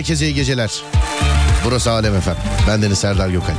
Herkese 0.00 0.26
iyi 0.26 0.34
geceler. 0.34 0.70
Burası 1.64 1.90
Alem 1.90 2.14
Efem. 2.14 2.36
Ben 2.68 2.82
Deniz 2.82 2.98
Serdar 2.98 3.28
Gökal. 3.28 3.54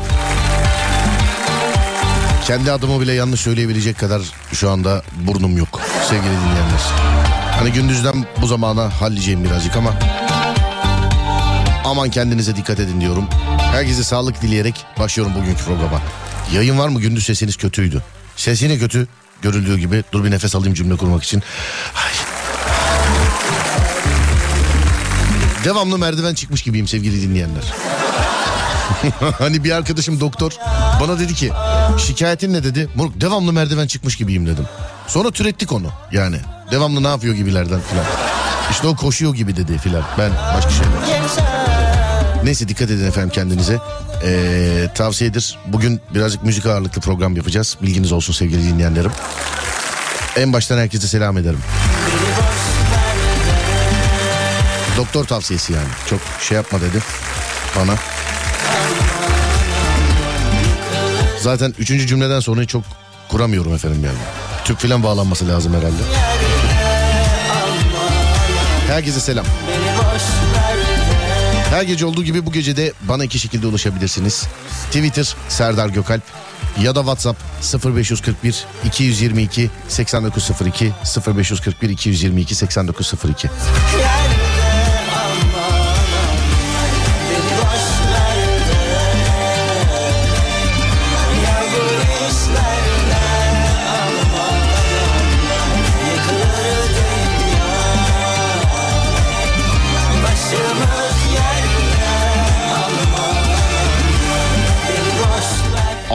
Kendi 2.47 2.71
adımı 2.71 3.01
bile 3.01 3.13
yanlış 3.13 3.41
söyleyebilecek 3.41 3.99
kadar 3.99 4.21
şu 4.53 4.69
anda 4.69 5.03
burnum 5.27 5.57
yok 5.57 5.81
sevgili 6.09 6.31
dinleyenler. 6.31 6.81
Hani 7.59 7.71
gündüzden 7.71 8.25
bu 8.41 8.47
zamana 8.47 9.01
halliceğim 9.01 9.43
birazcık 9.43 9.75
ama 9.77 9.93
aman 11.85 12.09
kendinize 12.09 12.55
dikkat 12.55 12.79
edin 12.79 13.01
diyorum. 13.01 13.27
Herkese 13.57 14.03
sağlık 14.03 14.41
dileyerek 14.41 14.85
başlıyorum 14.99 15.35
bugünkü 15.35 15.63
programa. 15.63 16.01
Yayın 16.53 16.79
var 16.79 16.87
mı 16.87 17.01
gündüz 17.01 17.25
sesiniz 17.25 17.57
kötüydü. 17.57 18.03
Ses 18.35 18.61
yine 18.61 18.77
kötü 18.77 19.07
görüldüğü 19.41 19.77
gibi. 19.77 20.03
Dur 20.11 20.23
bir 20.23 20.31
nefes 20.31 20.55
alayım 20.55 20.73
cümle 20.73 20.97
kurmak 20.97 21.23
için. 21.23 21.43
Ay. 21.95 22.10
Devamlı 25.63 25.97
merdiven 25.97 26.33
çıkmış 26.33 26.61
gibiyim 26.61 26.87
sevgili 26.87 27.21
dinleyenler. 27.21 27.63
hani 29.37 29.63
bir 29.63 29.71
arkadaşım 29.71 30.19
doktor 30.19 30.51
bana 31.01 31.19
dedi 31.19 31.33
ki 31.33 31.51
şikayetin 31.97 32.53
ne 32.53 32.63
dedi? 32.63 32.89
Moruk 32.95 33.21
devamlı 33.21 33.53
merdiven 33.53 33.87
çıkmış 33.87 34.15
gibiyim 34.15 34.45
dedim. 34.45 34.65
Sonra 35.07 35.31
türettik 35.31 35.71
onu 35.71 35.91
yani. 36.11 36.37
Devamlı 36.71 37.03
ne 37.03 37.07
yapıyor 37.07 37.35
gibilerden 37.35 37.79
filan. 37.89 38.05
İşte 38.71 38.87
o 38.87 38.95
koşuyor 38.95 39.35
gibi 39.35 39.55
dedi 39.55 39.77
filan. 39.77 40.03
Ben 40.17 40.31
başka 40.55 40.71
şeyler. 40.71 41.21
Neyse 42.43 42.67
dikkat 42.67 42.91
edin 42.91 43.07
efendim 43.07 43.29
kendinize. 43.29 43.79
Ee, 44.23 44.87
tavsiyedir. 44.95 45.57
Bugün 45.67 46.01
birazcık 46.13 46.43
müzik 46.43 46.65
ağırlıklı 46.65 47.01
program 47.01 47.35
yapacağız. 47.35 47.77
Bilginiz 47.81 48.11
olsun 48.11 48.33
sevgili 48.33 48.63
dinleyenlerim. 48.63 49.11
En 50.35 50.53
baştan 50.53 50.77
herkese 50.77 51.07
selam 51.07 51.37
ederim. 51.37 51.59
Doktor 55.01 55.25
tavsiyesi 55.25 55.73
yani. 55.73 55.87
Çok 56.09 56.19
şey 56.41 56.55
yapma 56.55 56.81
dedi 56.81 56.99
bana. 57.75 57.95
Zaten 61.41 61.73
üçüncü 61.79 62.07
cümleden 62.07 62.39
sonra 62.39 62.65
çok 62.65 62.83
kuramıyorum 63.29 63.73
efendim 63.73 64.03
yani. 64.05 64.17
Tüp 64.65 64.79
filan 64.79 65.03
bağlanması 65.03 65.47
lazım 65.47 65.73
herhalde. 65.73 66.03
Herkese 68.87 69.19
selam. 69.19 69.45
Her 71.69 71.83
gece 71.83 72.05
olduğu 72.05 72.23
gibi 72.23 72.45
bu 72.45 72.51
gece 72.51 72.77
de 72.77 72.93
bana 73.01 73.23
iki 73.23 73.39
şekilde 73.39 73.67
ulaşabilirsiniz. 73.67 74.47
Twitter 74.91 75.35
Serdar 75.49 75.89
Gökalp 75.89 76.23
ya 76.81 76.95
da 76.95 76.99
WhatsApp 76.99 77.41
0541 77.85 78.65
222 78.85 79.69
8902 79.87 80.91
0541 81.27 81.89
222 81.89 82.55
8902. 82.55 83.49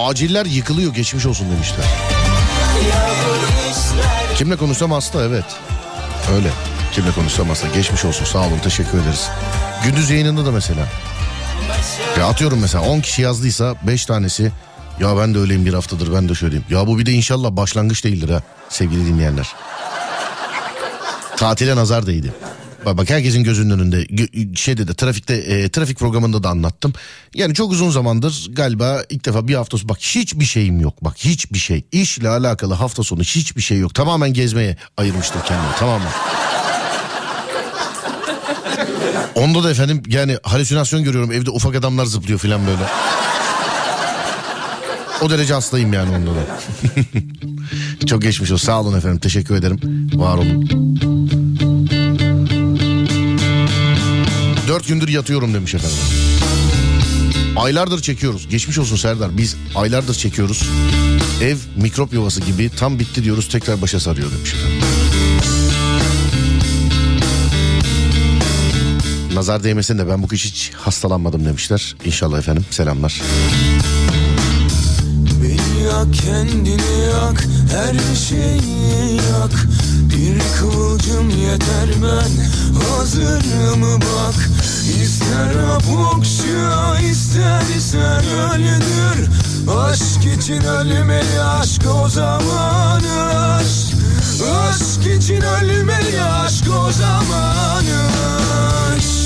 Aciller 0.06 0.46
yıkılıyor 0.46 0.94
geçmiş 0.94 1.26
olsun 1.26 1.46
demişler. 1.52 1.86
Kimle 4.36 4.56
konuşsam 4.56 4.92
hasta 4.92 5.22
evet. 5.22 5.44
Öyle. 6.34 6.50
Kimle 6.92 7.12
konuşsam 7.12 7.48
hasta. 7.48 7.68
Geçmiş 7.68 8.04
olsun 8.04 8.24
sağ 8.24 8.38
olun 8.38 8.58
teşekkür 8.64 8.98
ederiz. 8.98 9.28
Gündüz 9.84 10.10
yayınında 10.10 10.46
da 10.46 10.50
mesela. 10.50 10.86
Ya 12.18 12.26
atıyorum 12.26 12.60
mesela 12.60 12.84
10 12.84 13.00
kişi 13.00 13.22
yazdıysa 13.22 13.74
5 13.82 14.06
tanesi 14.06 14.52
ya 15.00 15.16
ben 15.16 15.34
de 15.34 15.38
öyleyim 15.38 15.66
bir 15.66 15.74
haftadır 15.74 16.14
ben 16.14 16.28
de 16.28 16.34
şöyleyim. 16.34 16.64
Ya 16.70 16.86
bu 16.86 16.98
bir 16.98 17.06
de 17.06 17.12
inşallah 17.12 17.50
başlangıç 17.50 18.04
değildir 18.04 18.28
ha 18.28 18.42
sevgili 18.68 19.06
dinleyenler. 19.06 19.54
Tatile 21.36 21.76
nazar 21.76 22.06
değdi. 22.06 22.34
Bak, 22.86 22.96
bak 22.96 23.10
herkesin 23.10 23.44
gözünün 23.44 23.70
önünde 23.70 24.06
şeyde 24.56 24.88
de 24.88 24.94
trafikte 24.94 25.34
e, 25.34 25.68
trafik 25.68 25.98
programında 25.98 26.42
da 26.42 26.48
anlattım. 26.48 26.92
Yani 27.34 27.54
çok 27.54 27.72
uzun 27.72 27.90
zamandır 27.90 28.48
galiba 28.52 29.02
ilk 29.10 29.24
defa 29.24 29.48
bir 29.48 29.54
hafta 29.54 29.76
bak 29.84 29.98
hiçbir 30.00 30.44
şeyim 30.44 30.80
yok 30.80 31.04
bak 31.04 31.16
hiçbir 31.16 31.58
şey. 31.58 31.84
İşle 31.92 32.28
alakalı 32.28 32.74
hafta 32.74 33.02
sonu 33.02 33.22
hiçbir 33.22 33.62
şey 33.62 33.78
yok. 33.78 33.94
Tamamen 33.94 34.32
gezmeye 34.32 34.76
ayırmıştım 34.96 35.40
kendimi 35.46 35.74
tamamen. 35.78 36.12
Onda 39.34 39.64
da 39.64 39.70
efendim 39.70 40.02
yani 40.06 40.38
halüsinasyon 40.42 41.04
görüyorum 41.04 41.32
evde 41.32 41.50
ufak 41.50 41.74
adamlar 41.74 42.04
zıplıyor 42.04 42.38
falan 42.38 42.66
böyle. 42.66 42.82
O 45.22 45.30
derece 45.30 45.54
hastayım 45.54 45.92
yani 45.92 46.10
onda 46.10 46.30
da. 46.30 46.46
Çok 48.06 48.22
geçmiş 48.22 48.50
olsun. 48.50 48.66
Sağ 48.66 48.80
olun 48.80 48.98
efendim. 48.98 49.18
Teşekkür 49.18 49.54
ederim. 49.54 49.80
Var 50.14 50.38
olun. 50.38 51.05
Dört 54.68 54.88
gündür 54.88 55.08
yatıyorum 55.08 55.54
demiş 55.54 55.74
efendim. 55.74 55.96
Aylardır 57.56 58.02
çekiyoruz. 58.02 58.48
Geçmiş 58.48 58.78
olsun 58.78 58.96
Serdar. 58.96 59.38
Biz 59.38 59.56
aylardır 59.74 60.14
çekiyoruz. 60.14 60.62
Ev 61.42 61.56
mikrop 61.76 62.12
yuvası 62.12 62.40
gibi 62.40 62.70
tam 62.76 62.98
bitti 62.98 63.24
diyoruz 63.24 63.48
tekrar 63.48 63.82
başa 63.82 64.00
sarıyor 64.00 64.30
demiş 64.32 64.54
efendim. 64.54 64.80
Nazar 69.34 69.64
değmesin 69.64 69.98
de 69.98 70.08
ben 70.08 70.22
bu 70.22 70.28
kış 70.28 70.44
hiç 70.44 70.72
hastalanmadım 70.76 71.44
demişler. 71.44 71.96
İnşallah 72.04 72.38
efendim. 72.38 72.64
Selamlar. 72.70 73.22
Yak 75.84 76.14
kendini 76.14 76.70
yak 77.12 77.46
her 77.72 78.16
şeyi 78.16 79.16
yak 79.16 79.66
kıvılcım 80.58 81.30
yeter 81.30 81.88
ben. 82.02 82.30
Hazırım 82.80 83.82
bak. 83.82 84.48
İster 85.02 85.54
apokşa 85.76 86.98
istersen 87.00 88.24
öldür 88.24 89.28
Aşk 89.70 90.24
için 90.38 90.62
ölmeli 90.62 91.42
aşk 91.42 91.82
o 92.04 92.08
zaman 92.08 93.00
aşk. 93.00 93.94
Aşk 94.68 95.06
için 95.06 95.40
ölmeli 95.40 96.22
aşk 96.22 96.66
o 96.86 96.92
zaman 96.92 97.84
aşk 98.96 99.25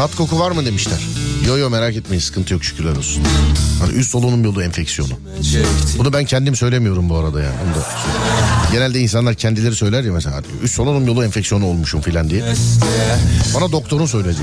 Tat 0.00 0.16
koku 0.16 0.38
var 0.38 0.50
mı 0.50 0.66
demişler. 0.66 0.98
Yo 1.46 1.58
yo 1.58 1.70
merak 1.70 1.96
etmeyin 1.96 2.20
sıkıntı 2.20 2.54
yok 2.54 2.64
şükürler 2.64 2.96
olsun. 2.96 3.22
Hani 3.80 3.92
üst 3.92 4.10
solunum 4.10 4.44
yolu 4.44 4.62
enfeksiyonu. 4.62 5.12
Bunu 5.98 6.12
ben 6.12 6.24
kendim 6.24 6.56
söylemiyorum 6.56 7.08
bu 7.10 7.16
arada 7.16 7.40
yani. 7.40 7.54
Onu 7.66 7.74
da. 7.74 7.86
Genelde 8.72 9.00
insanlar 9.00 9.34
kendileri 9.34 9.74
söyler 9.74 10.04
ya 10.04 10.12
mesela 10.12 10.42
üst 10.62 10.74
solunum 10.74 11.06
yolu 11.06 11.24
enfeksiyonu 11.24 11.66
olmuşum 11.66 12.00
filan 12.00 12.30
diye. 12.30 12.44
Bana 13.54 13.72
doktorun 13.72 14.06
söyledi. 14.06 14.40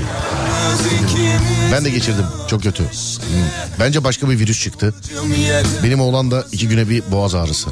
Ben 1.72 1.84
de 1.84 1.90
geçirdim 1.90 2.24
çok 2.50 2.62
kötü. 2.62 2.84
Bence 3.80 4.04
başka 4.04 4.30
bir 4.30 4.38
virüs 4.38 4.62
çıktı. 4.62 4.94
Benim 5.82 6.00
oğlan 6.00 6.30
da 6.30 6.44
iki 6.52 6.68
güne 6.68 6.88
bir 6.88 7.02
boğaz 7.12 7.34
ağrısı. 7.34 7.68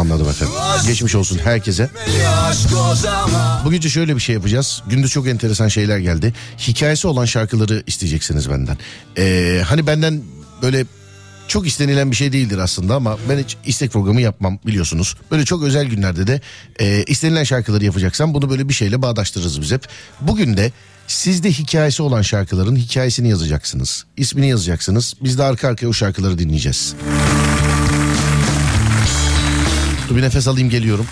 Anladım 0.00 0.28
efendim. 0.28 0.54
Geçmiş 0.86 1.14
olsun 1.14 1.38
herkese. 1.44 1.90
Aşk 2.48 2.70
o 2.90 2.94
zaman 2.94 3.64
Bu 3.64 3.70
gece 3.70 3.88
şöyle 3.88 4.16
bir 4.16 4.20
şey 4.20 4.34
yapacağız. 4.34 4.82
Gündüz 4.86 5.10
çok 5.10 5.28
enteresan 5.28 5.68
şeyler 5.68 5.98
geldi. 5.98 6.32
Hikayesi 6.58 7.06
olan 7.06 7.24
şarkıları 7.24 7.82
isteyeceksiniz 7.86 8.50
benden. 8.50 8.78
Ee, 9.18 9.62
hani 9.66 9.86
benden 9.86 10.22
böyle 10.62 10.84
çok 11.48 11.66
istenilen 11.66 12.10
bir 12.10 12.16
şey 12.16 12.32
değildir 12.32 12.58
aslında 12.58 12.94
ama 12.94 13.18
ben 13.28 13.38
hiç 13.38 13.56
istek 13.66 13.92
programı 13.92 14.20
yapmam 14.20 14.58
biliyorsunuz. 14.66 15.16
Böyle 15.30 15.44
çok 15.44 15.62
özel 15.62 15.86
günlerde 15.86 16.26
de 16.26 16.40
e, 16.78 17.04
istenilen 17.04 17.44
şarkıları 17.44 17.84
yapacaksam 17.84 18.34
bunu 18.34 18.50
böyle 18.50 18.68
bir 18.68 18.74
şeyle 18.74 19.02
bağdaştırırız 19.02 19.60
biz 19.60 19.72
hep. 19.72 19.86
Bugün 20.20 20.56
de 20.56 20.72
sizde 21.06 21.52
hikayesi 21.52 22.02
olan 22.02 22.22
şarkıların 22.22 22.76
hikayesini 22.76 23.28
yazacaksınız. 23.28 24.04
İsmini 24.16 24.48
yazacaksınız. 24.48 25.14
Biz 25.22 25.38
de 25.38 25.42
arka 25.42 25.68
arkaya 25.68 25.88
o 25.88 25.92
şarkıları 25.92 26.38
dinleyeceğiz. 26.38 26.94
Bir 30.16 30.22
nefes 30.22 30.48
alayım 30.48 30.70
geliyorum. 30.70 31.06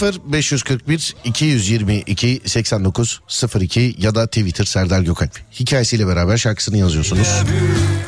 0 0.00 0.20
541 0.32 1.14
222 1.24 2.40
89 2.44 3.20
02 3.60 3.94
ya 3.98 4.14
da 4.14 4.26
Twitter 4.26 4.64
Serdar 4.64 5.00
Gökalp. 5.00 5.38
Hikayesiyle 5.60 6.06
beraber 6.06 6.36
şarkısını 6.36 6.76
yazıyorsunuz. 6.76 7.28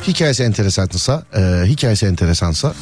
Hikayesi 0.07 0.43
enteresansa, 0.43 1.23
e, 1.35 1.63
hikayesi 1.65 2.05
enteresansa 2.05 2.73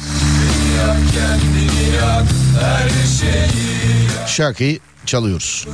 şarkıyı 4.26 4.78
çalıyoruz. 5.06 5.66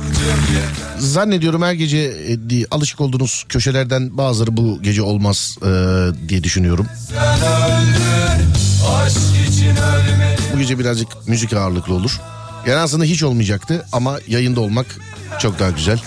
Zannediyorum 0.97 1.61
her 1.61 1.73
gece 1.73 1.97
e, 1.97 2.65
alışık 2.71 3.01
olduğunuz 3.01 3.45
köşelerden 3.49 4.17
bazıları 4.17 4.57
bu 4.57 4.81
gece 4.81 5.01
olmaz 5.01 5.57
e, 5.61 5.69
diye 6.29 6.43
düşünüyorum. 6.43 6.87
Bu 10.53 10.59
gece 10.59 10.79
birazcık 10.79 11.27
müzik 11.27 11.53
ağırlıklı 11.53 11.93
olur. 11.93 12.19
Yani 12.67 12.79
aslında 12.79 13.03
hiç 13.03 13.23
olmayacaktı 13.23 13.85
ama 13.91 14.19
yayında 14.27 14.61
olmak 14.61 14.85
çok 15.39 15.59
daha 15.59 15.69
güzel. 15.69 16.01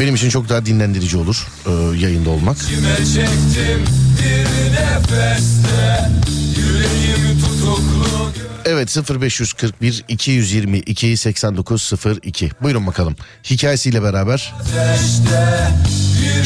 Benim 0.00 0.14
için 0.14 0.28
çok 0.28 0.48
daha 0.48 0.66
dinlendirici 0.66 1.16
olur 1.16 1.46
e, 1.66 1.70
yayında 1.98 2.30
olmak. 2.30 2.56
Evet 8.64 8.96
0541 9.20 10.04
222 10.08 11.16
8902 11.16 12.50
buyurun 12.62 12.86
bakalım. 12.86 13.16
Hikayesiyle 13.50 14.02
beraber 14.02 14.54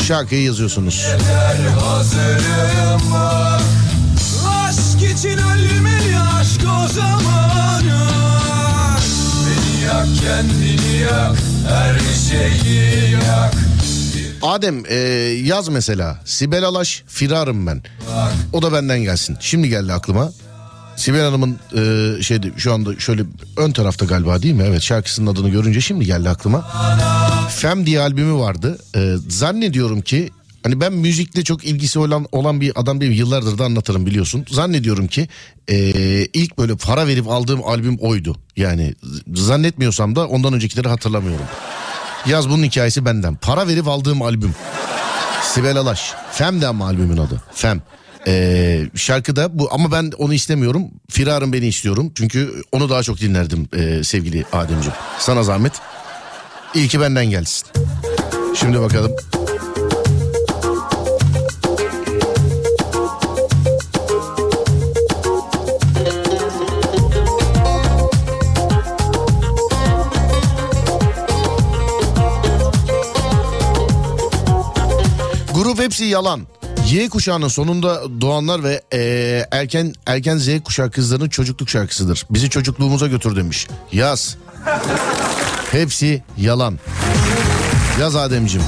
şarkıyı 0.06 0.42
yazıyorsunuz. 0.42 1.06
Aşk 4.48 5.12
için 5.16 5.38
ölmeli 5.38 6.18
aşk 6.18 6.60
o 6.84 6.88
zaman 6.88 7.83
yak 9.94 10.06
kendini 10.20 10.96
yak 10.96 11.36
Her 11.68 11.98
şeyi 12.28 13.12
yak 13.12 13.54
Adem 14.42 14.82
e, 14.88 14.96
yaz 15.44 15.68
mesela 15.68 16.18
Sibel 16.24 16.64
Alaş 16.64 17.02
firarım 17.06 17.66
ben. 17.66 17.82
O 18.52 18.62
da 18.62 18.72
benden 18.72 18.98
gelsin. 18.98 19.36
Şimdi 19.40 19.68
geldi 19.68 19.92
aklıma. 19.92 20.32
Sibel 20.96 21.20
Hanım'ın 21.20 21.58
e, 21.76 22.22
şeyde 22.22 22.52
şu 22.56 22.74
anda 22.74 22.98
şöyle 22.98 23.22
ön 23.56 23.72
tarafta 23.72 24.06
galiba 24.06 24.42
değil 24.42 24.54
mi? 24.54 24.64
Evet 24.66 24.82
şarkısının 24.82 25.32
adını 25.32 25.48
görünce 25.48 25.80
şimdi 25.80 26.06
geldi 26.06 26.28
aklıma. 26.28 26.70
Fem 27.48 27.86
diye 27.86 28.00
albümü 28.00 28.34
vardı. 28.34 28.78
E, 28.96 29.14
zannediyorum 29.28 30.00
ki 30.00 30.30
hani 30.64 30.80
ben 30.80 30.92
müzikle 30.92 31.44
çok 31.44 31.64
ilgisi 31.64 31.98
olan 31.98 32.26
olan 32.32 32.60
bir 32.60 32.72
adam 32.80 33.00
değil 33.00 33.12
yıllardır 33.12 33.58
da 33.58 33.64
anlatırım 33.64 34.06
biliyorsun. 34.06 34.46
Zannediyorum 34.48 35.06
ki 35.06 35.28
e, 35.68 35.76
ilk 36.24 36.58
böyle 36.58 36.76
para 36.76 37.06
verip 37.06 37.28
aldığım 37.28 37.64
albüm 37.64 37.96
oydu. 37.96 38.36
Yani 38.56 38.94
zannetmiyorsam 39.34 40.16
da 40.16 40.26
ondan 40.28 40.52
öncekileri 40.52 40.88
hatırlamıyorum. 40.88 41.46
Yaz 42.26 42.48
bunun 42.48 42.64
hikayesi 42.64 43.04
benden. 43.04 43.34
Para 43.34 43.68
verip 43.68 43.88
aldığım 43.88 44.22
albüm. 44.22 44.54
Sibel 45.42 45.76
Alaş. 45.76 46.12
Fem 46.32 46.60
de 46.60 46.66
ama 46.66 46.86
albümün 46.86 47.16
adı. 47.16 47.42
Fem. 47.54 47.82
Ee, 48.26 48.82
şarkıda 48.94 49.58
bu 49.58 49.68
ama 49.72 49.92
ben 49.92 50.12
onu 50.18 50.34
istemiyorum. 50.34 50.90
Firarım 51.10 51.52
beni 51.52 51.66
istiyorum. 51.66 52.12
Çünkü 52.14 52.62
onu 52.72 52.88
daha 52.88 53.02
çok 53.02 53.20
dinlerdim 53.20 53.68
ee, 53.76 54.04
sevgili 54.04 54.44
Ademciğim. 54.52 54.96
Sana 55.18 55.42
zahmet. 55.42 55.72
İyi 56.74 56.88
ki 56.88 57.00
benden 57.00 57.30
gelsin. 57.30 57.66
Şimdi 58.54 58.80
bakalım. 58.80 59.12
Grup 75.74 75.84
hepsi 75.84 76.04
yalan. 76.04 76.40
Y 76.90 77.08
kuşağının 77.08 77.48
sonunda 77.48 78.02
doğanlar 78.20 78.64
ve 78.64 78.82
eee, 78.92 79.48
erken 79.50 79.94
erken 80.06 80.38
Z 80.38 80.48
kuşağı 80.64 80.90
kızlarının 80.90 81.28
çocukluk 81.28 81.70
şarkısıdır. 81.70 82.26
Bizi 82.30 82.50
çocukluğumuza 82.50 83.06
götür 83.06 83.36
demiş. 83.36 83.68
Yaz. 83.92 84.36
Hepsi 85.72 86.22
yalan. 86.38 86.78
Yaz 88.00 88.16
Ademcim. 88.16 88.62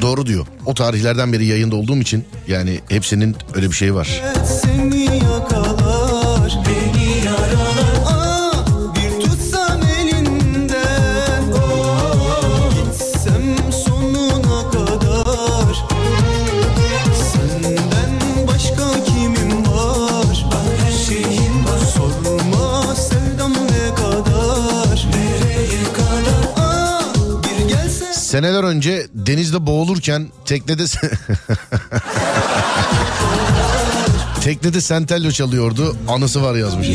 Doğru 0.00 0.26
diyor. 0.26 0.46
O 0.66 0.74
tarihlerden 0.74 1.32
beri 1.32 1.46
yayında 1.46 1.76
olduğum 1.76 1.98
için 1.98 2.24
yani 2.48 2.80
hepsinin 2.88 3.36
öyle 3.54 3.66
bir 3.70 3.74
şeyi 3.76 3.94
var. 3.94 4.22
seni 4.62 5.05
Seneler 28.36 28.64
önce 28.64 29.06
denizde 29.14 29.66
boğulurken 29.66 30.28
teknede 30.44 30.84
teknede 34.40 34.80
sentello 34.80 35.30
çalıyordu. 35.30 35.96
Anısı 36.08 36.42
var 36.42 36.54
yazmış. 36.54 36.88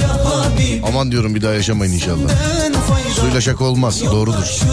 Aman 0.88 1.12
diyorum 1.12 1.36
bir 1.36 1.42
daha 1.42 1.54
yaşamayın 1.54 1.94
inşallah. 1.94 2.30
Suyla 3.16 3.42
şaka 3.42 3.64
olmaz. 3.64 4.02
Doğrudur. 4.04 4.44
Şu 4.44 4.66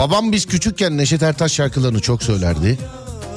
Babam 0.00 0.32
biz 0.32 0.46
küçükken 0.46 0.98
Neşet 0.98 1.22
Ertaş 1.22 1.52
şarkılarını 1.52 2.00
çok 2.00 2.22
söylerdi. 2.22 2.78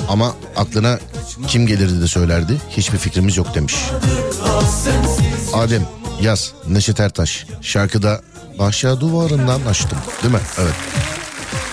Ama 0.09 0.35
aklına 0.55 0.99
kim 1.47 1.67
gelirdi 1.67 2.01
de 2.01 2.07
söylerdi. 2.07 2.57
Hiçbir 2.69 2.97
fikrimiz 2.97 3.37
yok 3.37 3.55
demiş. 3.55 3.75
Adem 5.53 5.87
yaz 6.21 6.53
Neşet 6.67 6.99
Ertaş 6.99 7.45
şarkıda 7.61 8.21
Bahşa 8.59 8.99
duvarından 8.99 9.61
açtım 9.69 9.97
değil 10.23 10.33
mi? 10.33 10.39
Evet. 10.57 10.73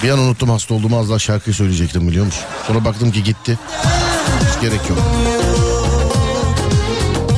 Bir 0.02 0.10
an 0.10 0.18
unuttum 0.18 0.50
hasta 0.50 0.74
olduğumu 0.74 0.98
az 0.98 1.10
daha 1.10 1.18
şarkıyı 1.18 1.54
söyleyecektim 1.54 2.08
biliyor 2.08 2.26
musun? 2.26 2.44
Sonra 2.66 2.84
baktım 2.84 3.12
ki 3.12 3.22
gitti. 3.22 3.58
Hiç 4.40 4.60
gerek 4.60 4.90
yok. 4.90 4.98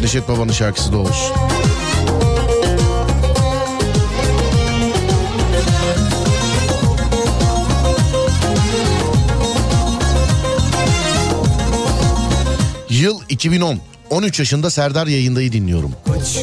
Neşet 0.03 0.29
Baba'nın 0.29 0.53
şarkısı 0.53 0.93
da 0.93 0.97
olsun. 0.97 1.37
Yıl 13.03 13.21
2010. 13.29 13.81
13 14.11 14.39
yaşında 14.39 14.71
Serdar 14.71 15.07
yayındayı 15.07 15.53
dinliyorum. 15.53 15.93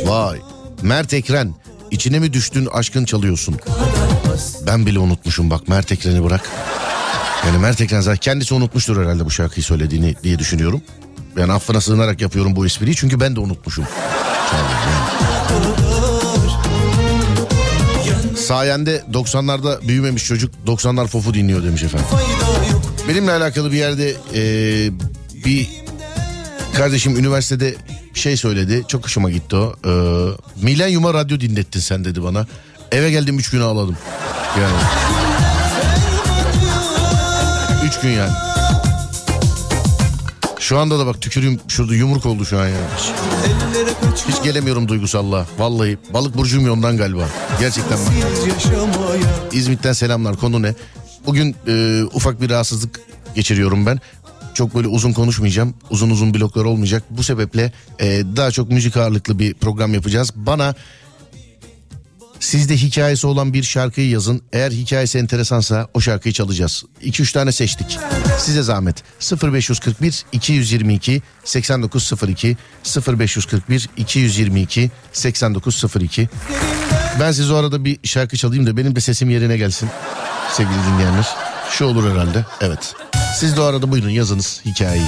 Vay. 0.06 0.40
Mert 0.82 1.14
Ekren. 1.14 1.56
içine 1.92 2.20
mi 2.20 2.34
düştün 2.34 2.66
aşkın 2.66 3.06
çalıyorsun? 3.06 3.58
Ben 4.68 4.86
bile 4.86 5.00
unutmuşum 5.00 5.50
bak 5.50 5.68
Mert 5.68 5.92
Ekren'i 5.92 6.24
bırak. 6.24 6.50
Yani 7.46 7.58
Mert 7.58 7.82
Ekren 7.82 8.02
zaten 8.02 8.18
kendisi 8.18 8.54
unutmuştur 8.54 9.02
herhalde 9.02 9.26
bu 9.26 9.32
şarkıyı 9.32 9.64
söylediğini 9.64 10.16
diye 10.24 10.40
düşünüyorum. 10.40 10.82
Yani 11.38 11.54
affına 11.54 11.82
sığınarak 11.82 12.22
yapıyorum 12.22 12.56
bu 12.56 12.66
espriyi 12.66 12.96
çünkü 12.96 13.20
ben 13.20 13.36
de 13.36 13.40
unutmuşum. 13.40 13.86
Sayende 18.38 19.04
90'larda 19.14 19.88
büyümemiş 19.88 20.26
çocuk 20.26 20.54
90'lar 20.68 21.08
fofu 21.08 21.34
dinliyor 21.34 21.64
demiş 21.64 21.84
efendim. 21.84 22.08
Benimle 23.08 23.32
alakalı 23.32 23.72
bir 23.72 23.78
yerde 23.78 24.16
e, 24.36 24.42
bir 25.46 25.79
kardeşim 26.74 27.18
üniversitede 27.18 27.76
şey 28.14 28.38
söyledi. 28.38 28.84
Çok 28.88 29.04
hoşuma 29.04 29.30
gitti 29.30 29.56
o. 29.56 29.76
E, 29.86 29.92
Milenyum'a 30.62 31.14
radyo 31.14 31.40
dinlettin 31.40 31.80
sen 31.80 32.06
dedi 32.06 32.24
bana. 32.24 32.48
Eve 32.92 33.12
geldim 33.12 33.40
3 33.40 33.50
gün 33.50 33.62
ağladım. 33.62 33.98
Yani. 34.62 34.78
3 37.86 38.00
gün 38.00 38.10
yani. 38.10 38.32
Şu 40.60 40.80
anda 40.80 41.00
da 41.00 41.06
bak 41.06 41.22
tükürüğüm 41.22 41.60
şurada 41.68 41.96
yumruk 41.96 42.26
oldu 42.26 42.46
şu 42.46 42.60
an 42.60 42.68
ya. 42.68 42.78
Hiç 44.28 44.44
gelemiyorum 44.44 44.88
duygusallığa. 44.88 45.46
Vallahi 45.58 45.98
balık 46.14 46.38
burcuyum 46.38 46.66
ya 46.66 46.74
ondan 46.74 46.98
galiba. 46.98 47.24
Gerçekten 47.60 47.98
bak. 47.98 48.14
İzmit'ten 49.52 49.94
selamlar. 49.94 50.38
Konu 50.38 50.62
ne? 50.62 50.74
Bugün 51.26 51.56
e, 51.68 52.04
ufak 52.04 52.42
bir 52.42 52.50
rahatsızlık 52.50 53.00
geçiriyorum 53.36 53.86
ben. 53.86 54.00
Çok 54.60 54.76
böyle 54.76 54.88
uzun 54.88 55.14
konuşmayacağım. 55.14 55.74
Uzun 55.90 56.10
uzun 56.10 56.34
bloklar 56.34 56.66
olmayacak. 56.66 57.04
Bu 57.10 57.24
sebeple 57.24 57.72
e, 58.00 58.24
daha 58.36 58.52
çok 58.52 58.72
müzik 58.72 58.98
ağırlıklı 58.98 59.40
bir 59.40 59.54
program 59.54 59.94
yapacağız. 59.94 60.32
Bana 60.36 60.76
sizde 62.40 62.78
hikayesi 62.78 63.28
olan 63.28 63.54
bir 63.54 63.64
şarkıyı 63.64 64.10
yazın. 64.10 64.42
Eğer 64.54 64.72
hikayesi 64.72 65.18
enteresansa 65.18 65.88
o 65.94 66.02
şarkıyı 66.02 66.34
çalacağız. 66.34 66.84
2-3 67.04 67.34
tane 67.34 67.52
seçtik. 67.52 68.00
Size 68.40 68.64
zahmet. 68.64 69.04
0541 69.44 70.26
222 70.32 71.22
8902 71.44 72.58
0541 73.08 73.90
222 73.98 74.92
8902 75.14 76.30
ben 77.20 77.32
size 77.32 77.54
o 77.54 77.56
arada 77.56 77.86
bir 77.86 78.00
şarkı 78.04 78.38
çalayım 78.38 78.66
da 78.66 78.78
benim 78.78 78.96
de 78.96 79.00
sesim 79.00 79.30
yerine 79.30 79.58
gelsin 79.58 79.90
sevgili 80.54 80.78
dinleyenler. 80.94 81.28
Şu 81.72 81.86
olur 81.86 82.12
herhalde. 82.12 82.46
Evet. 82.62 82.96
Siz 83.36 83.58
de 83.58 83.62
arada 83.62 83.92
buyurun 83.92 84.10
yazınız 84.10 84.62
hikayeyi. 84.66 85.08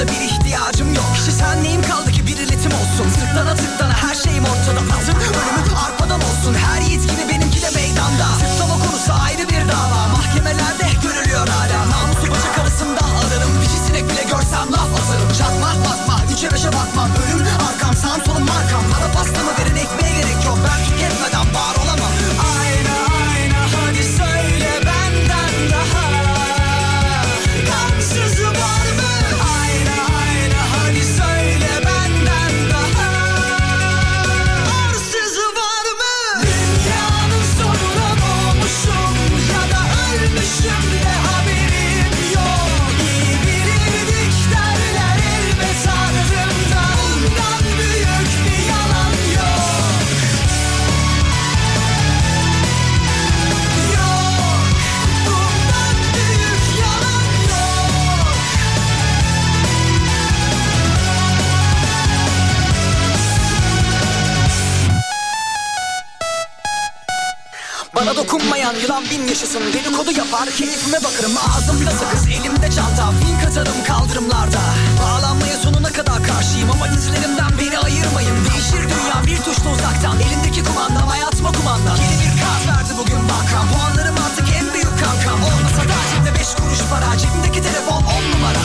Başka 0.00 0.14
da 0.14 0.29
yaşasın. 69.40 69.72
Dedikodu 69.72 70.12
yapar 70.12 70.50
keyfime 70.50 70.98
bakarım. 71.04 71.32
Ağzımda 71.36 71.90
sakız 71.90 72.26
elimde 72.26 72.70
çanta. 72.70 73.10
Fink 73.10 73.42
atarım 73.48 73.84
kaldırımlarda. 73.86 74.60
Bağlanmaya 75.00 75.56
sonuna 75.56 75.92
kadar 75.92 76.22
karşıyım 76.22 76.70
Ama 76.70 76.92
dizlerimden 76.92 77.52
beni 77.58 77.78
ayırmayın. 77.78 78.36
Değişir 78.44 78.82
dünya 78.92 79.16
bir 79.26 79.44
tuşla 79.44 79.70
uzaktan. 79.72 80.16
Elimdeki 80.20 80.64
kumandam 80.64 81.08
hayatıma 81.08 81.52
kumanda. 81.52 81.90
Yeni 82.02 82.16
bir 82.22 82.40
kart 82.42 82.62
verdi 82.68 82.92
bugün 82.98 83.22
bankam. 83.30 83.66
Puanlarım 83.72 84.16
artık 84.26 84.46
en 84.58 84.74
büyük 84.74 84.94
kankam. 85.04 85.38
Olmasa 85.48 85.82
da 85.90 85.96
cebimde 86.10 86.34
beş 86.38 86.48
kuruş 86.54 86.80
para 86.90 87.18
Cebimdeki 87.18 87.62
telefon 87.62 88.02
on 88.14 88.24
numara. 88.32 88.62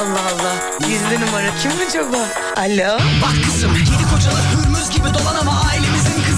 Allah 0.00 0.24
Allah. 0.32 0.54
Gizli 0.80 1.20
numara 1.20 1.50
kim 1.62 1.72
acaba? 1.88 2.22
Alo? 2.56 2.98
Bak 3.22 3.36
kızım 3.44 3.72
yedi 3.74 4.04
kocalı 4.14 4.40
hürmüz 4.52 4.90
gibi 4.90 5.08
dolan 5.14 5.36
ama 5.40 5.62
ailemizin 5.70 6.22
kızı 6.26 6.37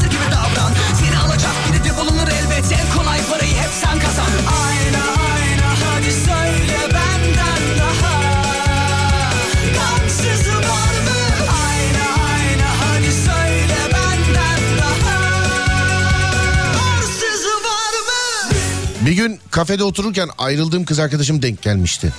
Bir 19.11 19.13
gün 19.13 19.41
kafede 19.51 19.85
otururken 19.85 20.29
ayrıldığım 20.39 20.85
kız 20.85 20.99
arkadaşım 20.99 21.43
denk 21.43 21.63
gelmişti. 21.63 22.13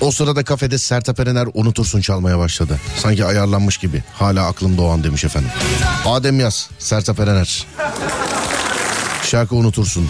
O 0.00 0.10
sırada 0.10 0.44
kafede 0.44 0.78
Sertab 0.78 1.18
Erener 1.18 1.48
unutursun 1.54 2.00
çalmaya 2.00 2.38
başladı. 2.38 2.80
Sanki 2.98 3.24
ayarlanmış 3.24 3.76
gibi. 3.76 4.02
Hala 4.14 4.46
aklımda 4.46 4.82
o 4.82 4.90
an 4.90 5.04
demiş 5.04 5.24
efendim. 5.24 5.50
Adem 6.06 6.40
yaz 6.40 6.70
Sertab 6.78 7.18
Erener. 7.18 7.66
Şarkı 9.22 9.54
unutursun. 9.56 10.08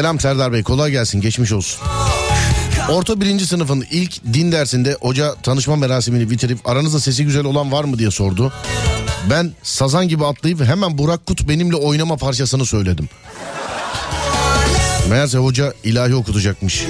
Selam 0.00 0.20
Serdar 0.20 0.52
Bey 0.52 0.62
kolay 0.62 0.90
gelsin 0.90 1.20
geçmiş 1.20 1.52
olsun. 1.52 1.80
Orta 2.88 3.20
birinci 3.20 3.46
sınıfın 3.46 3.84
ilk 3.90 4.24
din 4.24 4.52
dersinde 4.52 4.96
hoca 5.00 5.34
tanışma 5.34 5.76
merasimini 5.76 6.30
bitirip 6.30 6.68
aranızda 6.68 7.00
sesi 7.00 7.24
güzel 7.24 7.44
olan 7.44 7.72
var 7.72 7.84
mı 7.84 7.98
diye 7.98 8.10
sordu. 8.10 8.52
Ben 9.30 9.52
sazan 9.62 10.08
gibi 10.08 10.26
atlayıp 10.26 10.64
hemen 10.64 10.98
Burak 10.98 11.26
Kut 11.26 11.48
benimle 11.48 11.76
oynama 11.76 12.16
parçasını 12.16 12.66
söyledim. 12.66 13.08
Meğerse 15.10 15.38
hoca 15.38 15.74
ilahi 15.84 16.14
okutacakmış. 16.14 16.84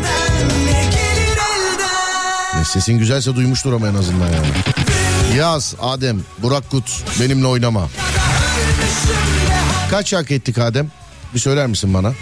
Ne 2.57 2.65
sesin 2.65 2.99
güzelse 2.99 3.35
duymuştur 3.35 3.73
ama 3.73 3.89
en 3.89 3.95
azından 3.95 4.27
yani. 4.27 4.49
Yaz 5.39 5.75
Adem 5.81 6.21
Burak 6.39 6.71
Kut 6.71 7.05
benimle 7.21 7.47
oynama. 7.47 7.89
Kaç 9.91 10.09
şarkı 10.09 10.35
ettik 10.35 10.59
Adem? 10.59 10.91
Bir 11.35 11.39
söyler 11.39 11.67
misin 11.67 11.95
bana? 11.95 12.13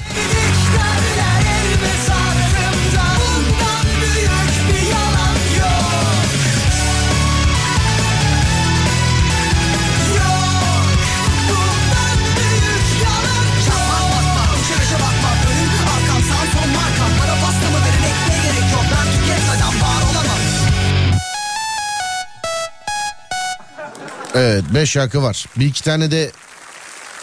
Evet 24.39 24.65
5 24.75 24.91
şarkı 24.91 25.23
var. 25.23 25.47
Bir 25.57 25.67
iki 25.67 25.85
tane 25.85 26.11
de 26.11 26.31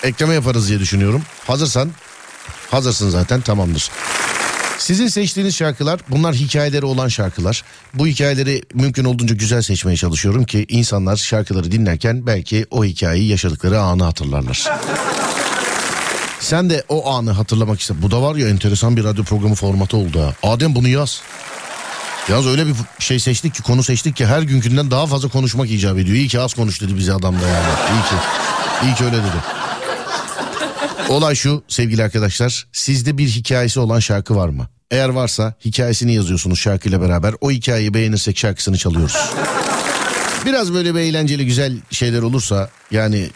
ekleme 0.04 0.34
yaparız 0.34 0.69
diye 0.69 0.80
düşünüyorum. 0.80 1.23
Hazırsan 1.47 1.91
hazırsın 2.71 3.10
zaten 3.10 3.41
tamamdır. 3.41 3.89
Sizin 4.78 5.08
seçtiğiniz 5.08 5.56
şarkılar 5.56 5.99
bunlar 6.10 6.36
hikayeleri 6.36 6.86
olan 6.86 7.08
şarkılar. 7.08 7.63
Bu 7.93 8.08
hikayeleri 8.08 8.62
mümkün 8.73 9.06
olduğunca 9.06 9.36
güzel 9.36 9.62
seçmeye 9.62 9.97
çalışıyorum 9.97 10.45
ki 10.45 10.65
insanlar 10.69 11.15
şarkıları 11.15 11.71
dinlerken 11.71 12.28
belki 12.28 12.65
o 12.71 12.86
hikayeyi 12.86 13.30
yaşadıkları 13.30 13.80
anı 13.80 14.04
hatırlarlar. 14.04 14.69
Sen 16.39 16.69
de 16.69 16.84
o 16.89 17.12
anı 17.12 17.32
hatırlamak 17.32 17.82
iste. 17.82 18.01
Bu 18.01 18.12
da 18.12 18.21
var 18.21 18.36
ya 18.36 18.49
enteresan 18.49 18.97
bir 18.97 19.04
radyo 19.04 19.23
programı 19.23 19.56
formatı 19.56 19.97
oldu. 19.97 20.34
Adem 20.43 20.75
bunu 20.75 20.88
yaz. 20.88 21.21
Yaz 22.30 22.48
öyle 22.48 22.68
bir 22.68 22.74
şey 23.00 23.20
seçtik 23.20 23.54
ki 23.54 23.64
konu 23.64 23.84
seçtik 23.84 24.16
ki 24.16 24.26
her 24.26 24.42
günkünden 24.42 24.92
daha 24.92 25.06
fazla 25.08 25.30
konuşmak 25.30 25.72
icap 25.72 25.98
ediyor. 25.98 26.18
İyi 26.18 26.28
ki 26.28 26.40
az 26.40 26.54
konuş 26.54 26.82
dedi 26.82 26.98
bize 26.98 27.14
adam 27.14 27.36
da 27.36 27.48
yani. 27.48 27.68
İyi 27.68 28.02
ki. 28.10 28.16
İyi 28.84 28.96
ki 28.96 29.04
öyle 29.04 29.18
dedi. 29.18 29.56
Olay 31.10 31.36
şu 31.36 31.64
sevgili 31.68 32.04
arkadaşlar. 32.04 32.68
Sizde 32.74 33.18
bir 33.18 33.28
hikayesi 33.28 33.80
olan 33.80 34.00
şarkı 34.00 34.36
var 34.36 34.50
mı? 34.50 34.68
Eğer 34.92 35.10
varsa 35.10 35.54
hikayesini 35.66 36.14
yazıyorsunuz 36.14 36.60
şarkıyla 36.60 37.02
beraber. 37.02 37.34
O 37.42 37.52
hikayeyi 37.52 37.94
beğenirsek 37.94 38.38
şarkısını 38.38 38.78
çalıyoruz. 38.78 39.18
Biraz 40.46 40.74
böyle 40.74 40.96
bir 40.96 41.00
eğlenceli 41.00 41.46
güzel 41.46 41.78
şeyler 41.92 42.22
olursa 42.22 42.70
yani 42.92 43.30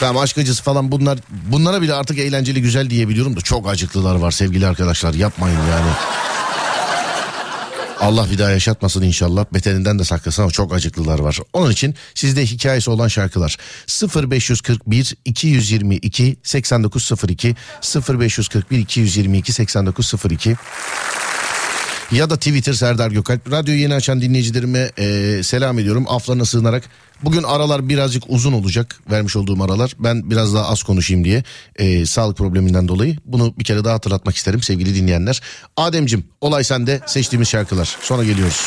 Tamam 0.00 0.22
aşk 0.22 0.38
acısı 0.38 0.62
falan 0.62 0.92
bunlar 0.92 1.18
bunlara 1.30 1.82
bile 1.82 1.94
artık 1.94 2.18
eğlenceli 2.18 2.62
güzel 2.62 2.90
diyebiliyorum 2.90 3.36
da 3.36 3.40
çok 3.40 3.68
acıklılar 3.68 4.14
var 4.14 4.30
sevgili 4.30 4.66
arkadaşlar 4.66 5.14
yapmayın 5.14 5.58
yani. 5.58 5.90
Allah 8.00 8.30
bir 8.30 8.38
daha 8.38 8.50
yaşatmasın 8.50 9.02
inşallah. 9.02 9.44
Beterinden 9.54 9.98
de 9.98 10.04
saklasın 10.04 10.42
ama 10.42 10.50
çok 10.50 10.74
acıklılar 10.74 11.18
var. 11.18 11.38
Onun 11.52 11.70
için 11.70 11.94
sizde 12.14 12.46
hikayesi 12.46 12.90
olan 12.90 13.08
şarkılar 13.08 13.56
0541 14.30 15.14
222 15.24 16.36
8902 16.42 17.56
0541 18.08 18.78
222 18.78 19.52
8902 19.52 20.56
ya 22.12 22.30
da 22.30 22.36
Twitter 22.36 22.72
Serdar 22.72 23.10
Gökalp. 23.10 23.52
Radyoyu 23.52 23.80
yeni 23.80 23.94
açan 23.94 24.20
dinleyicilerime 24.20 24.90
e, 24.98 25.40
selam 25.42 25.78
ediyorum. 25.78 26.04
Aflarına 26.08 26.44
sığınarak. 26.44 26.84
Bugün 27.22 27.42
aralar 27.42 27.88
birazcık 27.88 28.22
uzun 28.28 28.52
olacak 28.52 29.00
vermiş 29.10 29.36
olduğum 29.36 29.62
aralar. 29.62 29.92
Ben 29.98 30.30
biraz 30.30 30.54
daha 30.54 30.68
az 30.68 30.82
konuşayım 30.82 31.24
diye 31.24 31.42
e, 31.76 32.06
sağlık 32.06 32.36
probleminden 32.36 32.88
dolayı. 32.88 33.16
Bunu 33.24 33.54
bir 33.58 33.64
kere 33.64 33.84
daha 33.84 33.94
hatırlatmak 33.94 34.36
isterim 34.36 34.62
sevgili 34.62 34.94
dinleyenler. 34.94 35.40
Ademcim 35.76 36.24
olay 36.40 36.64
sende 36.64 37.00
seçtiğimiz 37.06 37.48
şarkılar. 37.48 37.96
Sonra 38.02 38.24
geliyoruz. 38.24 38.66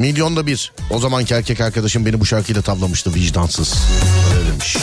Milyonda 0.00 0.46
bir. 0.46 0.72
O 0.90 0.98
zamanki 0.98 1.34
erkek 1.34 1.60
arkadaşım 1.60 2.06
beni 2.06 2.20
bu 2.20 2.26
şarkıyla 2.26 2.62
tavlamıştı 2.62 3.14
vicdansız. 3.14 3.74
Öyle 4.34 4.50
demiş. 4.52 4.76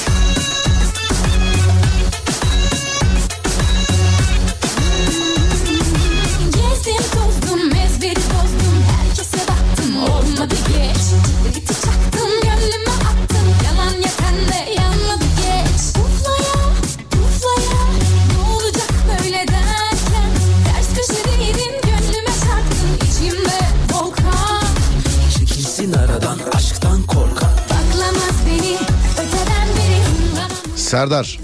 Serdar 30.97 31.39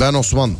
ben 0.00 0.14
Osman 0.14 0.50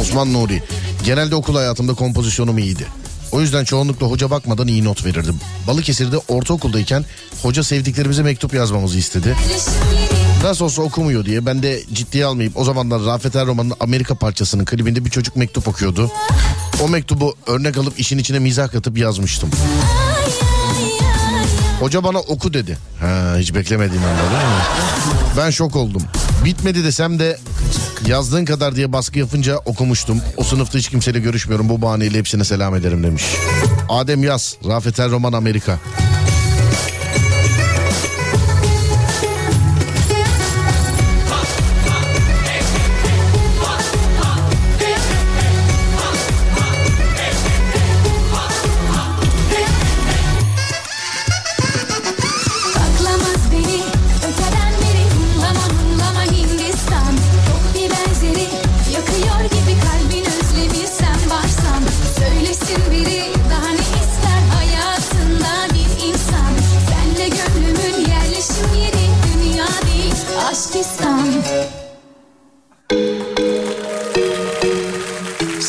Osman 0.00 0.32
Nuri. 0.32 0.62
Genelde 1.04 1.34
okul 1.34 1.54
hayatımda 1.54 1.94
kompozisyonum 1.94 2.58
iyiydi. 2.58 2.86
O 3.32 3.40
yüzden 3.40 3.64
çoğunlukla 3.64 4.06
hoca 4.06 4.30
bakmadan 4.30 4.68
iyi 4.68 4.84
not 4.84 5.04
verirdim. 5.04 5.40
Balıkesir'de 5.66 6.18
ortaokuldayken 6.18 7.04
hoca 7.42 7.64
sevdiklerimize 7.64 8.22
mektup 8.22 8.54
yazmamızı 8.54 8.98
istedi. 8.98 9.36
Nasıl 10.42 10.64
olsa 10.64 10.82
okumuyor 10.82 11.24
diye 11.24 11.46
ben 11.46 11.62
de 11.62 11.82
ciddiye 11.92 12.24
almayıp 12.24 12.56
o 12.56 12.64
zamanlar 12.64 13.04
Rafet 13.04 13.36
Erroman'ın 13.36 13.74
Amerika 13.80 14.14
parçasının 14.14 14.64
klibinde 14.64 15.04
bir 15.04 15.10
çocuk 15.10 15.36
mektup 15.36 15.68
okuyordu. 15.68 16.10
O 16.82 16.88
mektubu 16.88 17.36
örnek 17.46 17.76
alıp 17.78 18.00
işin 18.00 18.18
içine 18.18 18.38
mizah 18.38 18.72
katıp 18.72 18.98
yazmıştım. 18.98 19.50
Hoca 21.80 22.04
bana 22.04 22.18
oku 22.18 22.54
dedi. 22.54 22.78
Ha, 23.00 23.34
hiç 23.38 23.54
beklemediğim 23.54 24.04
anda 24.04 24.22
değil 24.22 24.32
mi? 24.32 24.62
Ben 25.36 25.50
şok 25.50 25.76
oldum. 25.76 26.02
Bitmedi 26.44 26.84
desem 26.84 27.18
de 27.18 27.38
yazdığın 28.06 28.44
kadar 28.44 28.76
diye 28.76 28.92
baskı 28.92 29.18
yapınca 29.18 29.58
okumuştum. 29.58 30.20
O 30.36 30.44
sınıfta 30.44 30.78
hiç 30.78 30.88
kimseyle 30.88 31.18
görüşmüyorum. 31.18 31.68
Bu 31.68 31.82
bahaneyle 31.82 32.18
hepsine 32.18 32.44
selam 32.44 32.74
ederim 32.74 33.02
demiş. 33.02 33.24
Adem 33.88 34.24
Yaz, 34.24 34.56
Rafet 34.68 35.00
Er 35.00 35.10
Roman 35.10 35.32
Amerika. 35.32 35.78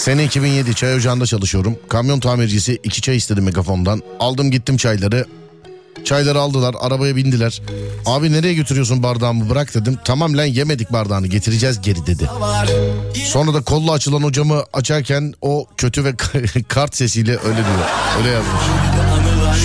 Sene 0.02 0.24
2007 0.24 0.76
çay 0.76 0.96
ocağında 0.96 1.26
çalışıyorum. 1.26 1.76
Kamyon 1.90 2.20
tamircisi 2.20 2.80
iki 2.84 3.02
çay 3.02 3.18
istedi 3.18 3.42
megafondan. 3.42 4.02
Aldım 4.20 4.52
gittim 4.52 4.78
çayları. 4.78 5.26
Çayları 6.06 6.40
aldılar 6.40 6.76
arabaya 6.80 7.16
bindiler. 7.16 7.62
Abi 8.06 8.32
nereye 8.32 8.54
götürüyorsun 8.54 9.04
bardağımı 9.04 9.50
bırak 9.50 9.76
dedim. 9.76 9.98
Tamam 10.06 10.38
lan 10.38 10.46
yemedik 10.46 10.94
bardağını 10.94 11.28
getireceğiz 11.28 11.82
geri 11.82 12.06
dedi. 12.06 12.30
Sonra 13.26 13.54
da 13.54 13.62
kolla 13.62 13.92
açılan 13.92 14.24
hocamı 14.24 14.64
açarken 14.74 15.34
o 15.42 15.68
kötü 15.78 16.06
ve 16.06 16.16
kart 16.68 16.96
sesiyle 16.96 17.32
öyle 17.32 17.58
diyor. 17.58 17.88
Öyle 18.18 18.30
yazmış. 18.30 18.62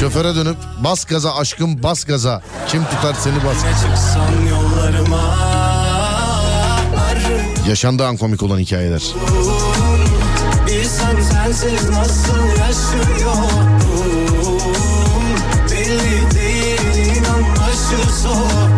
Şoföre 0.01 0.35
dönüp 0.35 0.57
bas 0.85 1.05
gaza 1.05 1.35
aşkım 1.35 1.83
bas 1.83 2.05
gaza. 2.05 2.43
Kim 2.69 2.85
tutar 2.85 3.15
seni 3.15 3.37
bas. 3.37 3.57
Yaşandı 7.69 8.07
an 8.07 8.17
komik 8.17 8.43
olan 8.43 8.59
hikayeler. 8.59 9.03
Bilsen 10.87 11.21
sensiz 11.21 11.89
nasıl 11.89 12.47
yaşıyorum 12.59 13.69
Belli 15.71 16.31
değil 16.35 17.17
inan 17.17 17.45
başı 17.57 18.01
soğuk 18.23 18.73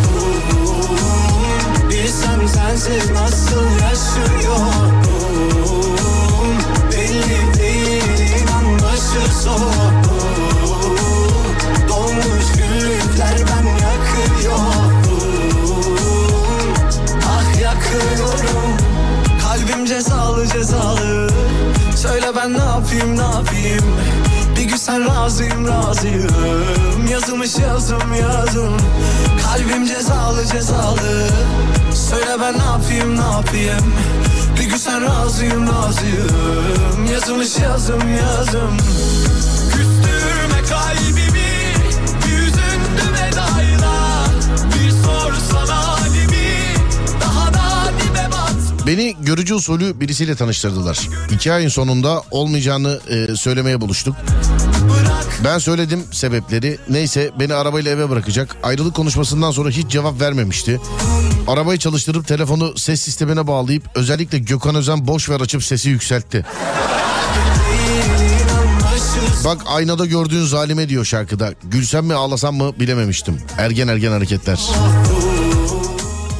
Bilsem 1.89 2.47
sensiz 2.47 3.11
nasıl 3.11 3.65
yaşıyorum 3.81 4.93
Belli 6.91 7.59
değil 7.59 8.19
inan 8.41 8.79
başı 8.79 9.23
soğuk 9.43 10.08
cezalı. 20.59 21.27
Söyle 21.95 22.27
ben 22.35 22.53
ne 22.53 22.57
yapayım 22.57 23.17
ne 23.17 23.21
yapayım? 23.21 23.95
Bir 24.57 24.63
gün 24.63 24.75
sen 24.75 25.07
razıyım 25.07 25.67
razıyım. 25.67 27.07
Yazılmış 27.11 27.57
yazım 27.57 28.13
yazım. 28.21 28.77
Kalbim 29.43 29.85
cezalı 29.85 30.45
cezalı. 30.45 31.27
Söyle 31.93 32.41
ben 32.41 32.53
ne 32.53 32.63
yapayım 32.63 33.17
ne 33.17 33.31
yapayım? 33.35 33.93
Bir 34.59 34.69
gün 34.69 34.77
sen 34.77 35.01
razıyım 35.03 35.67
razıyım. 35.67 37.05
Yazılmış 37.13 37.57
yazım 37.57 38.01
yazım 38.15 38.77
Beni 48.89 49.15
görücü 49.21 49.53
usulü 49.53 49.99
birisiyle 49.99 50.35
tanıştırdılar. 50.35 51.09
İki 51.31 51.53
ayın 51.53 51.69
sonunda 51.69 52.23
olmayacağını 52.31 52.99
e, 53.09 53.35
söylemeye 53.35 53.81
buluştuk. 53.81 54.15
Ben 55.43 55.57
söyledim 55.57 56.03
sebepleri. 56.11 56.77
Neyse 56.89 57.31
beni 57.39 57.53
arabayla 57.53 57.91
eve 57.91 58.09
bırakacak. 58.09 58.55
Ayrılık 58.63 58.95
konuşmasından 58.95 59.51
sonra 59.51 59.69
hiç 59.69 59.91
cevap 59.91 60.21
vermemişti. 60.21 60.81
Arabayı 61.47 61.79
çalıştırıp 61.79 62.27
telefonu 62.27 62.77
ses 62.77 63.01
sistemine 63.01 63.47
bağlayıp 63.47 63.83
özellikle 63.95 64.37
Gökhan 64.39 64.75
Özen 64.75 65.07
boş 65.07 65.29
ver 65.29 65.41
açıp 65.41 65.63
sesi 65.63 65.89
yükseltti. 65.89 66.45
Bak 69.45 69.61
aynada 69.65 70.05
gördüğün 70.05 70.45
zalime 70.45 70.89
diyor 70.89 71.05
şarkıda. 71.05 71.53
Gülsem 71.63 72.05
mi 72.05 72.13
ağlasam 72.13 72.55
mı 72.55 72.79
bilememiştim. 72.79 73.41
Ergen 73.57 73.87
ergen 73.87 74.11
hareketler. 74.11 74.59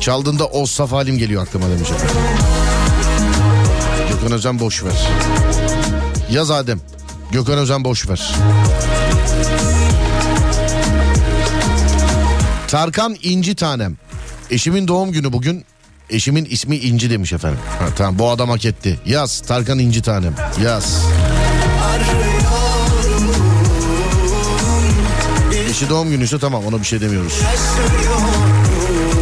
Çaldığında 0.02 0.46
o 0.46 0.66
saf 0.66 0.92
halim 0.92 1.18
geliyor 1.18 1.44
aklıma 1.44 1.66
demiş. 1.70 1.90
Gökhan 4.10 4.32
Özen 4.32 4.60
boş 4.60 4.84
ver. 4.84 5.08
Yaz 6.32 6.52
Adem. 6.52 6.80
Gökhan 7.32 7.58
Özen 7.58 7.84
boş 7.84 8.10
ver. 8.10 8.34
Tarkan 12.68 13.16
İnci 13.24 13.56
Tanem. 13.56 13.98
Eşimin 14.52 14.88
doğum 14.88 15.12
günü 15.12 15.34
bugün. 15.34 15.66
Eşimin 16.10 16.46
ismi 16.46 16.78
İnci 16.78 17.10
demiş 17.10 17.34
efendim. 17.34 17.60
Ha, 17.80 17.86
tamam 17.98 18.20
bu 18.20 18.30
adam 18.30 18.50
hak 18.50 18.66
etti. 18.66 19.00
Yaz 19.06 19.42
Tarkan 19.42 19.80
İnci 19.80 20.02
Tanem. 20.02 20.36
Yaz. 20.64 21.04
Eşi 25.70 25.90
doğum 25.90 26.10
günüyse 26.10 26.40
tamam 26.40 26.66
ona 26.66 26.80
bir 26.80 26.86
şey 26.86 27.02
demiyoruz. 27.02 27.34
Belli 28.90 29.19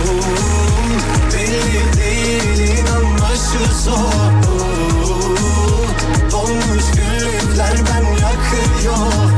Dolmuş 6.32 6.86
güllükler 6.96 7.76
ben 7.90 8.06
yakıyorum. 8.12 9.32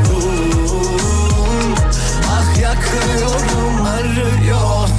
Ah 2.30 2.48
yakıyorum 2.62 3.76
arıyorum. 3.86 4.90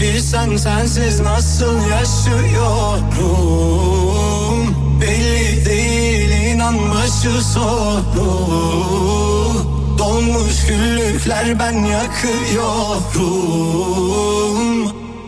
Bilsen 0.00 0.56
sensiz 0.56 1.20
nasıl 1.20 1.88
yaşıyorum. 1.88 3.08
Belli 5.00 5.66
değil 5.66 6.30
inan 6.54 6.76
başı 6.90 7.42
soğuk 7.44 8.04
Dolmuş 9.98 10.66
güllükler 10.68 11.58
ben 11.58 11.84
yakıyorum. 11.84 13.28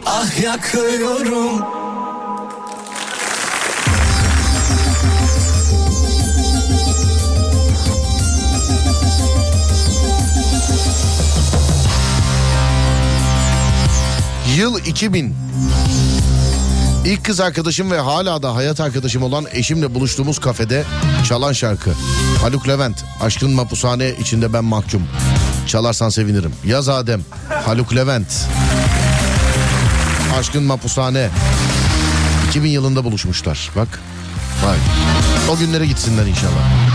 Ah 0.06 0.42
yakıyorum 0.42 1.79
Yıl 14.60 14.78
2000. 14.86 15.34
İlk 17.04 17.24
kız 17.24 17.40
arkadaşım 17.40 17.90
ve 17.90 17.98
hala 17.98 18.42
da 18.42 18.54
hayat 18.54 18.80
arkadaşım 18.80 19.22
olan 19.22 19.46
eşimle 19.52 19.94
buluştuğumuz 19.94 20.38
kafede 20.38 20.84
çalan 21.28 21.52
şarkı. 21.52 21.90
Haluk 22.40 22.68
Levent, 22.68 23.04
Aşkın 23.20 23.50
Mapushane 23.50 24.10
içinde 24.20 24.52
ben 24.52 24.64
mahkum. 24.64 25.02
Çalarsan 25.66 26.08
sevinirim. 26.08 26.52
Yaz 26.64 26.88
Adem, 26.88 27.20
Haluk 27.66 27.96
Levent. 27.96 28.46
Aşkın 30.38 30.62
Mapushane. 30.62 31.30
2000 32.48 32.70
yılında 32.70 33.04
buluşmuşlar. 33.04 33.70
Bak. 33.76 34.00
Vay. 34.64 34.78
O 35.50 35.58
günlere 35.58 35.86
gitsinler 35.86 36.26
inşallah. 36.26 36.89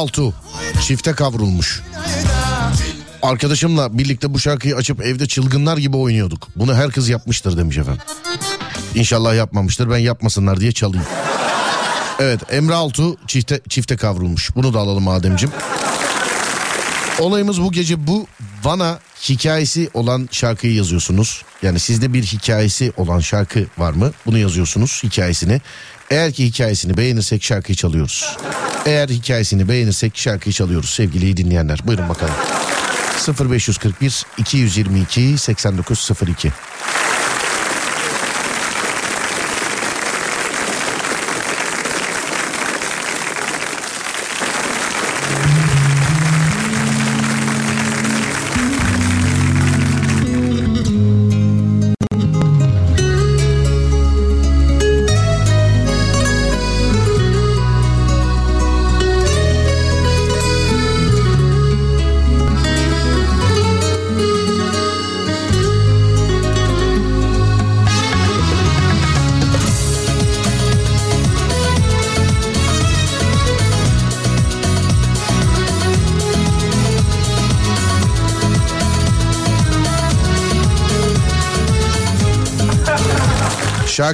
Altu 0.00 0.34
çifte 0.86 1.12
kavrulmuş. 1.12 1.82
Arkadaşımla 3.22 3.98
birlikte 3.98 4.34
bu 4.34 4.38
şarkıyı 4.38 4.76
açıp 4.76 5.02
evde 5.02 5.26
çılgınlar 5.26 5.76
gibi 5.76 5.96
oynuyorduk. 5.96 6.48
Bunu 6.56 6.74
her 6.74 6.90
kız 6.90 7.08
yapmıştır 7.08 7.56
demiş 7.56 7.78
efendim. 7.78 8.02
İnşallah 8.94 9.34
yapmamıştır 9.34 9.90
ben 9.90 9.98
yapmasınlar 9.98 10.60
diye 10.60 10.72
çalayım. 10.72 11.06
Evet 12.18 12.40
Emre 12.52 12.74
Altu 12.74 13.16
çifte, 13.26 13.60
çifte 13.68 13.96
kavrulmuş. 13.96 14.56
Bunu 14.56 14.74
da 14.74 14.78
alalım 14.78 15.08
Ademciğim. 15.08 15.54
Olayımız 17.20 17.62
bu 17.62 17.72
gece 17.72 18.06
bu. 18.06 18.26
Bana 18.64 18.98
hikayesi 19.28 19.90
olan 19.94 20.28
şarkıyı 20.32 20.74
yazıyorsunuz. 20.74 21.42
Yani 21.62 21.80
sizde 21.80 22.12
bir 22.12 22.22
hikayesi 22.22 22.92
olan 22.96 23.20
şarkı 23.20 23.66
var 23.78 23.92
mı? 23.92 24.12
Bunu 24.26 24.38
yazıyorsunuz 24.38 25.00
hikayesini. 25.04 25.60
Eğer 26.10 26.32
ki 26.32 26.46
hikayesini 26.46 26.96
beğenirsek 26.96 27.42
şarkıyı 27.42 27.76
çalıyoruz. 27.76 28.36
Eğer 28.86 29.08
hikayesini 29.08 29.68
beğenirsek 29.68 30.18
şarkıyı 30.18 30.52
çalıyoruz 30.52 30.90
sevgili 30.90 31.36
dinleyenler. 31.36 31.80
Buyurun 31.86 32.08
bakalım. 32.08 32.34
0541 33.50 34.26
222 34.38 35.38
8902 35.38 36.52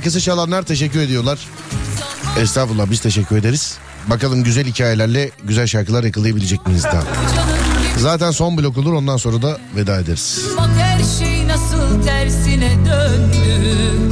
Şarkısı 0.07 0.25
çalanlar 0.25 0.63
teşekkür 0.63 1.01
ediyorlar. 1.01 1.39
Estağfurullah 2.41 2.91
biz 2.91 3.01
teşekkür 3.01 3.37
ederiz. 3.37 3.79
Bakalım 4.11 4.45
güzel 4.45 4.65
hikayelerle 4.65 5.31
güzel 5.45 5.67
şarkılar 5.67 6.05
yakalayabilecek 6.05 6.67
miyiz 6.67 6.85
daha? 6.85 7.03
Zaten 7.99 8.31
son 8.31 8.59
blok 8.59 8.79
olur 8.79 8.93
ondan 8.93 9.17
sonra 9.17 9.43
da 9.43 9.59
veda 9.77 10.01
ederiz. 10.01 10.41
Her 10.79 11.05
şey 11.19 11.49
nasıl 11.49 12.03
tersine 12.03 12.71
döndü 12.87 14.06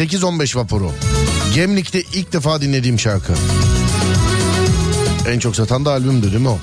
8-15 0.00 0.56
vapuru. 0.56 0.92
Gemlik'te 1.54 2.02
ilk 2.02 2.32
defa 2.32 2.60
dinlediğim 2.60 2.98
şarkı. 2.98 3.32
En 5.28 5.38
çok 5.38 5.56
satan 5.56 5.84
da 5.84 5.90
albümdü 5.90 6.26
değil 6.26 6.42
mi 6.42 6.48
o? 6.48 6.58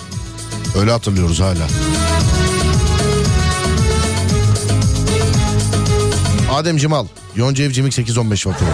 Öyle 0.79 0.91
hatırlıyoruz 0.91 1.39
hala. 1.39 1.67
Adem 6.53 6.77
Cimal. 6.77 7.05
Yonca 7.35 7.63
Evcimik 7.63 7.93
8-15 7.93 8.49
vapuru. 8.49 8.69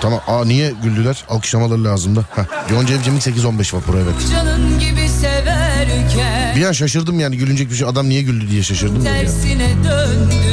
Tamam. 0.00 0.20
Aa 0.26 0.44
niye 0.44 0.72
güldüler? 0.82 1.24
Alkışlamaları 1.28 1.84
lazım 1.84 2.16
da. 2.16 2.20
Heh. 2.20 2.72
Yonca 2.72 2.94
Evcimik 2.94 3.22
8-15 3.22 3.76
vapuru 3.76 3.96
evet. 3.98 4.30
Canın 4.32 4.78
gibi 4.78 5.08
severken 5.08 6.56
Bir 6.56 6.64
an 6.64 6.72
şaşırdım 6.72 7.20
yani 7.20 7.36
gülünecek 7.36 7.70
bir 7.70 7.76
şey. 7.76 7.88
Adam 7.88 8.08
niye 8.08 8.22
güldü 8.22 8.50
diye 8.50 8.62
şaşırdım. 8.62 9.04
tersine 9.04 9.70
döndü 9.84 10.51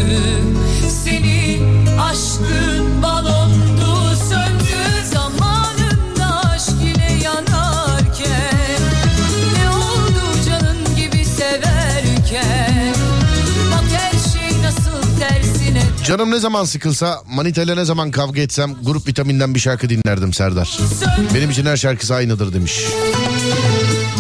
Canım 16.10 16.32
ne 16.32 16.39
zaman 16.39 16.65
sıkılsa 16.65 17.22
manitayla 17.28 17.76
ne 17.76 17.86
zaman 17.86 18.12
kavga 18.12 18.41
etsem 18.41 18.76
grup 18.84 19.08
vitaminden 19.08 19.56
bir 19.56 19.60
şarkı 19.60 19.89
dinlerdim 19.89 20.34
Serdar. 20.34 20.80
Benim 21.36 21.50
için 21.50 21.65
her 21.65 21.78
şarkısı 21.78 22.15
aynıdır 22.15 22.54
demiş. 22.54 22.82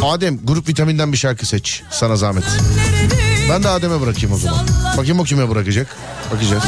Adem 0.03 0.39
grup 0.43 0.67
vitaminden 0.67 1.11
bir 1.11 1.17
şarkı 1.17 1.45
seç 1.45 1.83
sana 1.91 2.15
zahmet. 2.15 2.43
Ben 3.49 3.63
de 3.63 3.69
Adem'e 3.69 4.01
bırakayım 4.01 4.31
o 4.31 4.37
zaman. 4.37 4.67
Bakayım 4.97 5.19
o 5.19 5.23
kime 5.23 5.49
bırakacak. 5.49 5.97
Bakacağız. 6.33 6.63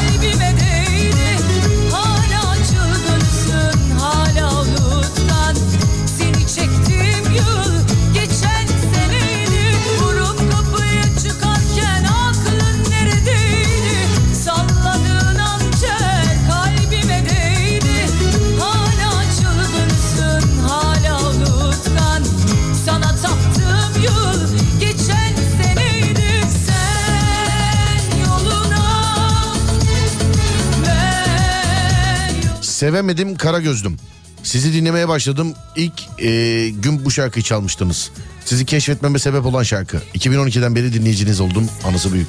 Sevemedim 32.81 33.35
kara 33.35 33.59
gözlüm. 33.59 33.97
Sizi 34.43 34.73
dinlemeye 34.73 35.07
başladım. 35.07 35.53
İlk 35.75 36.21
e, 36.21 36.69
gün 36.69 37.05
bu 37.05 37.11
şarkıyı 37.11 37.43
çalmıştınız. 37.43 38.11
Sizi 38.45 38.65
keşfetmeme 38.65 39.19
sebep 39.19 39.45
olan 39.45 39.63
şarkı. 39.63 40.01
2012'den 40.15 40.75
beri 40.75 40.93
dinleyiciniz 40.93 41.41
oldum. 41.41 41.69
Anısı 41.83 42.13
büyük. 42.13 42.27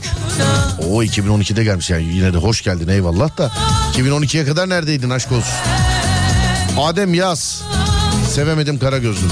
O 0.90 1.02
2012'de 1.02 1.64
gelmiş 1.64 1.90
yani 1.90 2.04
yine 2.14 2.32
de 2.32 2.36
hoş 2.36 2.62
geldin 2.62 2.88
eyvallah 2.88 3.38
da. 3.38 3.52
2012'ye 3.96 4.44
kadar 4.44 4.68
neredeydin 4.68 5.10
aşk 5.10 5.32
olsun. 5.32 5.54
Adem 6.78 7.14
Yaz. 7.14 7.62
Sevemedim 8.34 8.78
kara 8.78 8.98
gözlüm. 8.98 9.30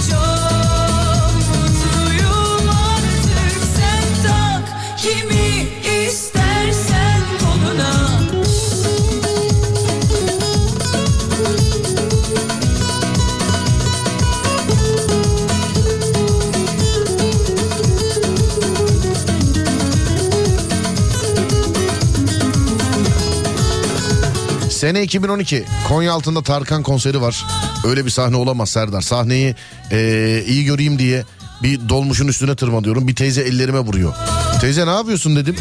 Sene 24.80 25.02
2012 25.02 25.64
Konya 25.88 26.12
altında 26.12 26.42
Tarkan 26.42 26.82
konseri 26.82 27.20
var. 27.20 27.46
Öyle 27.84 28.04
bir 28.04 28.10
sahne 28.10 28.36
olamaz 28.36 28.70
Serdar. 28.70 29.00
Sahneyi 29.00 29.54
eee, 29.90 30.44
iyi 30.46 30.64
göreyim 30.64 30.98
diye 30.98 31.24
bir 31.62 31.88
dolmuşun 31.88 32.28
üstüne 32.28 32.56
tırmanıyorum. 32.56 33.08
Bir 33.08 33.16
teyze 33.16 33.42
ellerime 33.42 33.78
vuruyor. 33.78 34.14
Teyze 34.60 34.86
ne 34.86 34.90
yapıyorsun 34.90 35.36
dedim. 35.36 35.56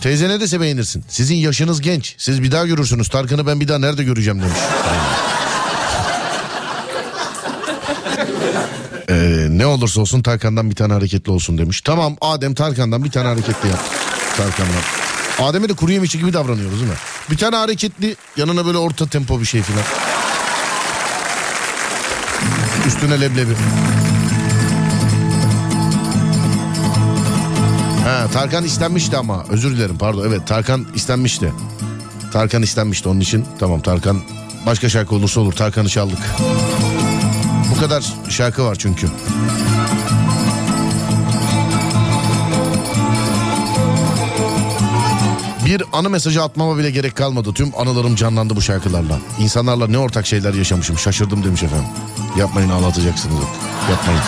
Teyze 0.00 0.28
ne 0.28 0.40
dese 0.40 0.60
beğenirsin. 0.60 1.04
Sizin 1.08 1.34
yaşınız 1.34 1.80
genç. 1.80 2.14
Siz 2.18 2.42
bir 2.42 2.52
daha 2.52 2.66
görürsünüz. 2.66 3.08
Tarkan'ı 3.08 3.46
ben 3.46 3.60
bir 3.60 3.68
daha 3.68 3.78
nerede 3.78 4.04
göreceğim 4.04 4.42
demiş. 4.42 4.58
Ee, 9.08 9.46
ne 9.58 9.66
olursa 9.66 10.00
olsun 10.00 10.22
Tarkan'dan 10.22 10.70
bir 10.70 10.76
tane 10.76 10.92
hareketli 10.92 11.32
olsun 11.32 11.58
demiş. 11.58 11.80
Tamam 11.80 12.16
Adem 12.20 12.54
Tarkan'dan 12.54 13.04
bir 13.04 13.10
tane 13.10 13.28
hareketli 13.28 13.68
yap. 13.68 13.80
Tarkan'dan. 14.36 15.17
Adem'e 15.42 15.68
de 15.68 15.72
kuru 15.74 15.92
yemişçi 15.92 16.18
gibi 16.18 16.32
davranıyoruz 16.32 16.80
değil 16.80 16.90
mi? 16.90 16.96
Bir 17.30 17.36
tane 17.36 17.56
hareketli 17.56 18.16
yanına 18.36 18.66
böyle 18.66 18.78
orta 18.78 19.06
tempo 19.06 19.40
bir 19.40 19.44
şey 19.46 19.62
filan. 19.62 19.82
Üstüne 22.86 23.20
leblebi. 23.20 23.52
Ha, 28.04 28.26
Tarkan 28.32 28.64
istenmişti 28.64 29.16
ama 29.16 29.44
özür 29.48 29.76
dilerim 29.76 29.98
pardon 29.98 30.24
evet 30.28 30.46
Tarkan 30.46 30.86
istenmişti. 30.94 31.52
Tarkan 32.32 32.62
istenmişti 32.62 33.08
onun 33.08 33.20
için 33.20 33.44
tamam 33.58 33.80
Tarkan 33.80 34.20
başka 34.66 34.88
şarkı 34.88 35.14
olursa 35.14 35.40
olur 35.40 35.52
Tarkan'ı 35.52 35.88
çaldık. 35.88 36.18
Bu 37.76 37.80
kadar 37.80 38.04
şarkı 38.28 38.64
var 38.64 38.76
çünkü. 38.78 39.08
Bir 45.68 45.82
anı 45.92 46.10
mesajı 46.10 46.42
atmama 46.42 46.78
bile 46.78 46.90
gerek 46.90 47.16
kalmadı. 47.16 47.52
Tüm 47.54 47.72
anılarım 47.78 48.14
canlandı 48.14 48.56
bu 48.56 48.60
şarkılarla. 48.62 49.18
İnsanlarla 49.38 49.88
ne 49.88 49.98
ortak 49.98 50.26
şeyler 50.26 50.54
yaşamışım. 50.54 50.98
Şaşırdım 50.98 51.44
demiş 51.44 51.62
efendim. 51.62 51.88
Yapmayın 52.36 52.70
ağlatacaksınız. 52.70 53.44
Yapmayın. 53.90 54.20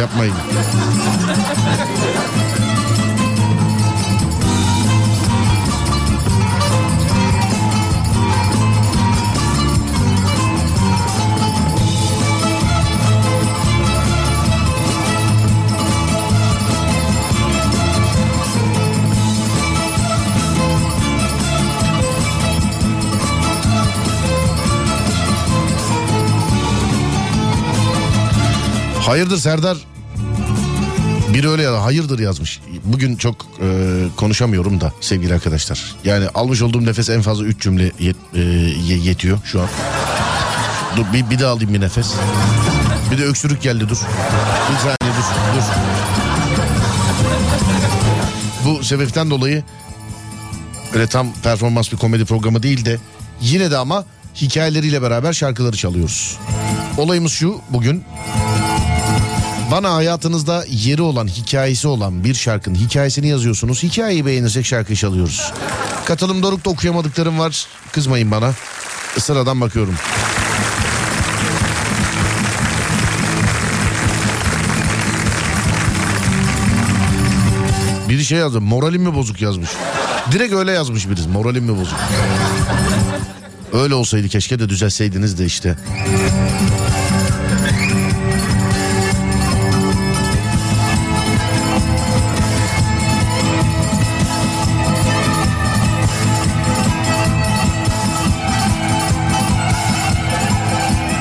Yapmayın. 0.00 0.34
Hayırdır 29.06 29.38
Serdar? 29.38 29.76
Biri 31.34 31.48
öyle 31.48 31.62
ya 31.62 31.84
hayırdır 31.84 32.18
yazmış. 32.18 32.60
Bugün 32.84 33.16
çok 33.16 33.46
e, 33.62 33.66
konuşamıyorum 34.16 34.80
da 34.80 34.92
sevgili 35.00 35.34
arkadaşlar. 35.34 35.94
Yani 36.04 36.28
almış 36.34 36.62
olduğum 36.62 36.84
nefes 36.86 37.10
en 37.10 37.22
fazla 37.22 37.44
3 37.44 37.60
cümle 37.62 37.88
yet- 38.00 38.16
e, 38.34 38.40
ye- 38.86 38.98
yetiyor 38.98 39.38
şu 39.44 39.60
an. 39.60 39.68
Dur 40.96 41.04
bir, 41.12 41.30
bir 41.30 41.38
daha 41.38 41.52
alayım 41.52 41.74
bir 41.74 41.80
nefes. 41.80 42.12
Bir 43.10 43.18
de 43.18 43.24
öksürük 43.24 43.62
geldi 43.62 43.80
dur. 43.88 43.96
Bir 44.72 44.76
saniye 44.78 44.96
dur 45.16 45.22
dur. 45.56 45.64
Bu 48.64 48.84
sebepten 48.84 49.30
dolayı 49.30 49.62
öyle 50.94 51.06
tam 51.06 51.26
performans 51.42 51.92
bir 51.92 51.96
komedi 51.96 52.24
programı 52.24 52.62
değil 52.62 52.84
de 52.84 52.98
yine 53.40 53.70
de 53.70 53.76
ama 53.78 54.04
hikayeleriyle 54.36 55.02
beraber 55.02 55.32
şarkıları 55.32 55.76
çalıyoruz. 55.76 56.36
Olayımız 56.98 57.32
şu 57.32 57.60
bugün 57.70 58.04
bana 59.70 59.94
hayatınızda 59.94 60.64
yeri 60.68 61.02
olan, 61.02 61.28
hikayesi 61.28 61.88
olan 61.88 62.24
bir 62.24 62.34
şarkının 62.34 62.74
hikayesini 62.74 63.28
yazıyorsunuz. 63.28 63.82
Hikayeyi 63.82 64.26
beğenirsek 64.26 64.66
şarkıyı 64.66 64.96
çalıyoruz. 64.96 65.52
Katılım 66.04 66.42
Doruk'ta 66.42 66.70
okuyamadıklarım 66.70 67.38
var. 67.38 67.66
Kızmayın 67.92 68.30
bana. 68.30 68.52
Sıradan 69.18 69.60
bakıyorum. 69.60 69.94
Biri 78.08 78.24
şey 78.24 78.38
yazdı. 78.38 78.60
Moralim 78.60 79.02
mi 79.02 79.14
bozuk 79.14 79.42
yazmış. 79.42 79.70
Direkt 80.32 80.54
öyle 80.54 80.72
yazmış 80.72 81.08
biriz. 81.08 81.26
Moralim 81.26 81.64
mi 81.64 81.78
bozuk? 81.80 81.98
Öyle 83.72 83.94
olsaydı 83.94 84.28
keşke 84.28 84.58
de 84.58 84.68
düzelseydiniz 84.68 85.38
de 85.38 85.44
işte. 85.44 85.76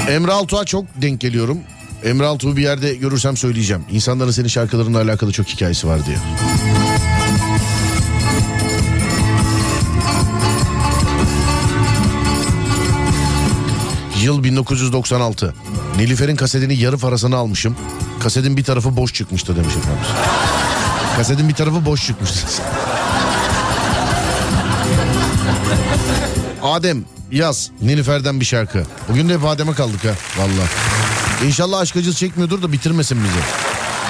Emre 0.09 0.31
Altuğ'a 0.31 0.65
çok 0.65 0.85
denk 1.01 1.19
geliyorum. 1.21 1.59
Emre 2.03 2.25
Altuğ'u 2.25 2.57
bir 2.57 2.61
yerde 2.61 2.95
görürsem 2.95 3.37
söyleyeceğim. 3.37 3.83
İnsanların 3.91 4.31
senin 4.31 4.47
şarkılarınla 4.47 5.01
alakalı 5.01 5.31
çok 5.31 5.47
hikayesi 5.47 5.87
var 5.87 6.05
diye. 6.05 6.17
Yıl 14.23 14.43
1996. 14.43 15.55
Nilüfer'in 15.97 16.35
kasetini 16.35 16.75
yarı 16.75 16.97
parasına 16.97 17.37
almışım. 17.37 17.75
Kasetin 18.19 18.57
bir 18.57 18.63
tarafı 18.63 18.97
boş 18.97 19.13
çıkmıştı 19.13 19.55
demiş 19.55 19.75
efendim. 19.75 20.03
Kasetin 21.17 21.49
bir 21.49 21.53
tarafı 21.53 21.85
boş 21.85 22.07
çıkmıştı. 22.07 22.37
Adem 26.63 27.05
yaz 27.33 27.71
Nilüfer'den 27.81 28.39
bir 28.39 28.45
şarkı. 28.45 28.83
Bugün 29.09 29.29
de 29.29 29.33
hep 29.33 29.43
kaldık 29.77 30.05
ha 30.05 30.41
valla. 30.41 30.63
İnşallah 31.47 31.79
aşk 31.79 31.95
acısı 31.95 32.17
çekmiyordur 32.17 32.61
da 32.61 32.71
bitirmesin 32.71 33.17
bizi. 33.23 33.39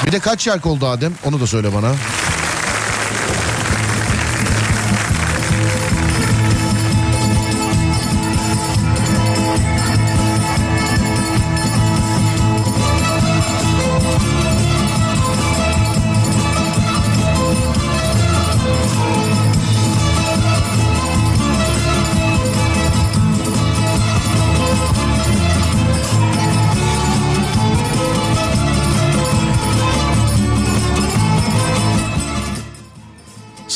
Bir 0.06 0.12
de 0.12 0.20
kaç 0.20 0.44
şarkı 0.44 0.70
oldu 0.70 0.88
Adem 0.88 1.14
onu 1.26 1.40
da 1.42 1.48
söyle 1.48 1.74
bana. 1.74 1.92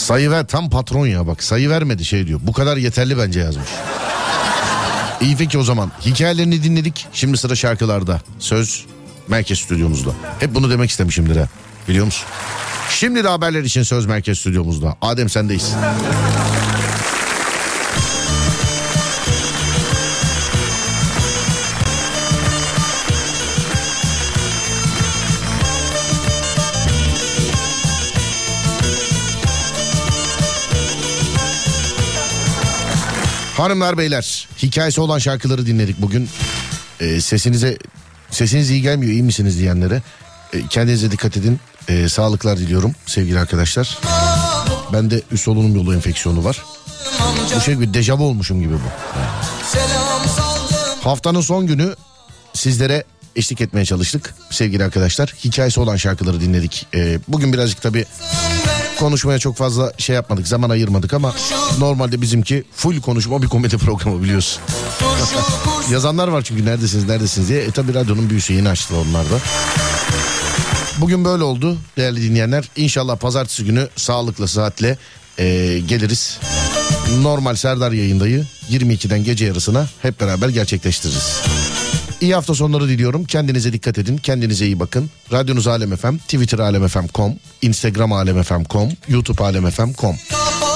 Sayı 0.08 0.32
ver 0.32 0.47
tam 0.47 0.70
patron 0.70 1.08
ya 1.08 1.28
bak 1.28 1.43
sayı 1.43 1.70
vermedi 1.70 2.05
şey 2.05 2.28
diyor. 2.28 2.39
Bu 2.43 2.53
kadar 2.53 2.78
yeterli 2.78 3.18
bence 3.18 3.39
yazmış. 3.39 3.70
İyi 5.22 5.38
peki 5.38 5.58
o 5.58 5.64
zaman 5.64 5.91
hikayelerini 6.05 6.64
dinledik. 6.64 7.08
Şimdi 7.14 7.38
sıra 7.38 7.55
şarkılarda. 7.55 8.22
Söz 8.39 8.86
Merkez 9.28 9.60
Stüdyomuzda. 9.60 10.12
Hep 10.39 10.55
bunu 10.55 10.70
demek 10.70 10.89
istemişimdir 10.89 11.38
ha. 11.38 11.47
Biliyor 11.88 12.05
musun? 12.05 12.26
Şimdi 12.89 13.24
de 13.24 13.28
haberler 13.28 13.64
için 13.64 13.84
Söz 13.84 14.05
Merkez 14.05 14.39
Stüdyomuzda. 14.39 14.95
Adem 15.01 15.30
sendeyiz. 15.30 15.74
Hanımlar 33.58 33.97
beyler 33.97 34.47
hikayesi 34.64 35.01
olan 35.01 35.20
şarkıları 35.20 35.66
dinledik 35.66 36.01
bugün. 36.01 36.30
Ee, 36.99 37.22
sesinize 37.22 37.78
sesiniz 38.32 38.70
iyi 38.70 38.82
gelmiyor 38.82 39.12
iyi 39.12 39.24
misiniz 39.24 39.60
diyenlere 39.60 40.01
e, 40.53 40.68
kendinize 40.68 41.12
dikkat 41.12 41.38
edin. 41.38 41.60
Ee, 41.89 42.10
sağlıklar 42.10 42.58
diliyorum 42.58 42.95
sevgili 43.05 43.39
arkadaşlar. 43.39 43.99
Bende 44.93 45.22
üst 45.32 45.43
solunum 45.43 45.76
yolu 45.76 45.95
enfeksiyonu 45.95 46.43
var. 46.43 46.64
Bu 47.55 47.62
şey 47.62 47.74
gibi 47.74 47.93
dejavu 47.93 48.24
olmuşum 48.24 48.62
gibi 48.62 48.74
bu. 48.74 48.89
Haftanın 51.03 51.41
son 51.41 51.68
günü 51.68 51.95
sizlere 52.53 53.03
eşlik 53.36 53.62
etmeye 53.62 53.86
çalıştık 53.86 54.36
sevgili 54.49 54.84
arkadaşlar. 54.84 55.30
Hikayesi 55.43 55.80
olan 55.80 55.95
şarkıları 55.95 56.41
dinledik. 56.41 56.88
Ee, 56.95 57.20
bugün 57.28 57.53
birazcık 57.53 57.82
tabii 57.82 58.05
konuşmaya 59.00 59.39
çok 59.39 59.56
fazla 59.56 59.93
şey 59.98 60.16
yapmadık 60.16 60.48
zaman 60.48 60.70
ayırmadık 60.70 61.14
ama 61.14 61.34
normalde 61.80 62.22
bizimki 62.22 62.64
full 62.76 63.02
konuşma 63.02 63.41
bir 63.41 63.48
komedi 63.48 63.78
programı 63.78 64.24
biliyorsun. 64.24 64.62
Yazanlar 65.91 66.28
var 66.28 66.41
çünkü 66.41 66.66
neredesiniz 66.66 67.08
neredesiniz 67.08 67.50
diye. 67.50 67.64
E 67.64 67.72
tabi 67.72 67.93
radyonun 67.93 68.30
büyüsü 68.30 68.54
yeni 68.54 68.70
açtı 68.70 68.95
onlar 68.98 69.26
da. 69.26 69.39
Bugün 70.98 71.26
böyle 71.26 71.43
oldu 71.43 71.78
değerli 71.98 72.22
dinleyenler. 72.22 72.70
İnşallah 72.76 73.18
pazartesi 73.18 73.66
günü 73.66 73.88
sağlıklı 73.95 74.48
saatle 74.48 74.98
e, 75.38 75.45
geliriz. 75.88 76.39
Normal 77.22 77.56
Serdar 77.56 77.91
yayındayı 77.91 78.45
22'den 78.72 79.24
gece 79.24 79.45
yarısına 79.45 79.88
hep 80.02 80.20
beraber 80.20 80.50
gerçekleştiririz. 80.50 81.41
İyi 82.22 82.36
hafta 82.36 82.55
sonları 82.55 82.88
diliyorum. 82.88 83.26
Kendinize 83.26 83.74
dikkat 83.74 83.97
edin. 83.97 84.18
Kendinize 84.18 84.65
iyi 84.65 84.80
bakın. 84.80 85.09
Radyonuz 85.32 85.68
Alem 85.68 85.95
FM, 85.95 86.18
Twitter 86.18 86.59
alemfm.com, 86.59 87.36
Instagram 87.61 88.13
alemfm.com, 88.13 88.89
YouTube 89.07 89.43
alemfm.com. 89.43 90.15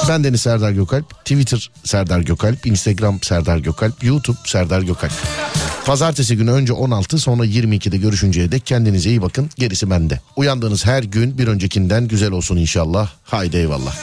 Ben 0.09 0.23
Deniz 0.23 0.41
Serdar 0.41 0.71
Gökalp. 0.71 1.25
Twitter 1.25 1.71
Serdar 1.83 2.19
Gökalp, 2.19 2.67
Instagram 2.67 3.19
Serdar 3.21 3.57
Gökalp, 3.57 4.03
YouTube 4.03 4.37
Serdar 4.45 4.81
Gökalp. 4.81 5.11
Pazartesi 5.85 6.37
günü 6.37 6.51
önce 6.51 6.73
16 6.73 7.17
sonra 7.17 7.45
22'de 7.45 7.97
görüşünceye 7.97 8.51
dek 8.51 8.65
kendinize 8.65 9.09
iyi 9.09 9.21
bakın. 9.21 9.49
Gerisi 9.57 9.89
bende. 9.89 10.19
Uyandığınız 10.35 10.85
her 10.85 11.03
gün 11.03 11.37
bir 11.37 11.47
öncekinden 11.47 12.07
güzel 12.07 12.31
olsun 12.31 12.57
inşallah. 12.57 13.09
Haydi 13.23 13.57
eyvallah. 13.57 13.95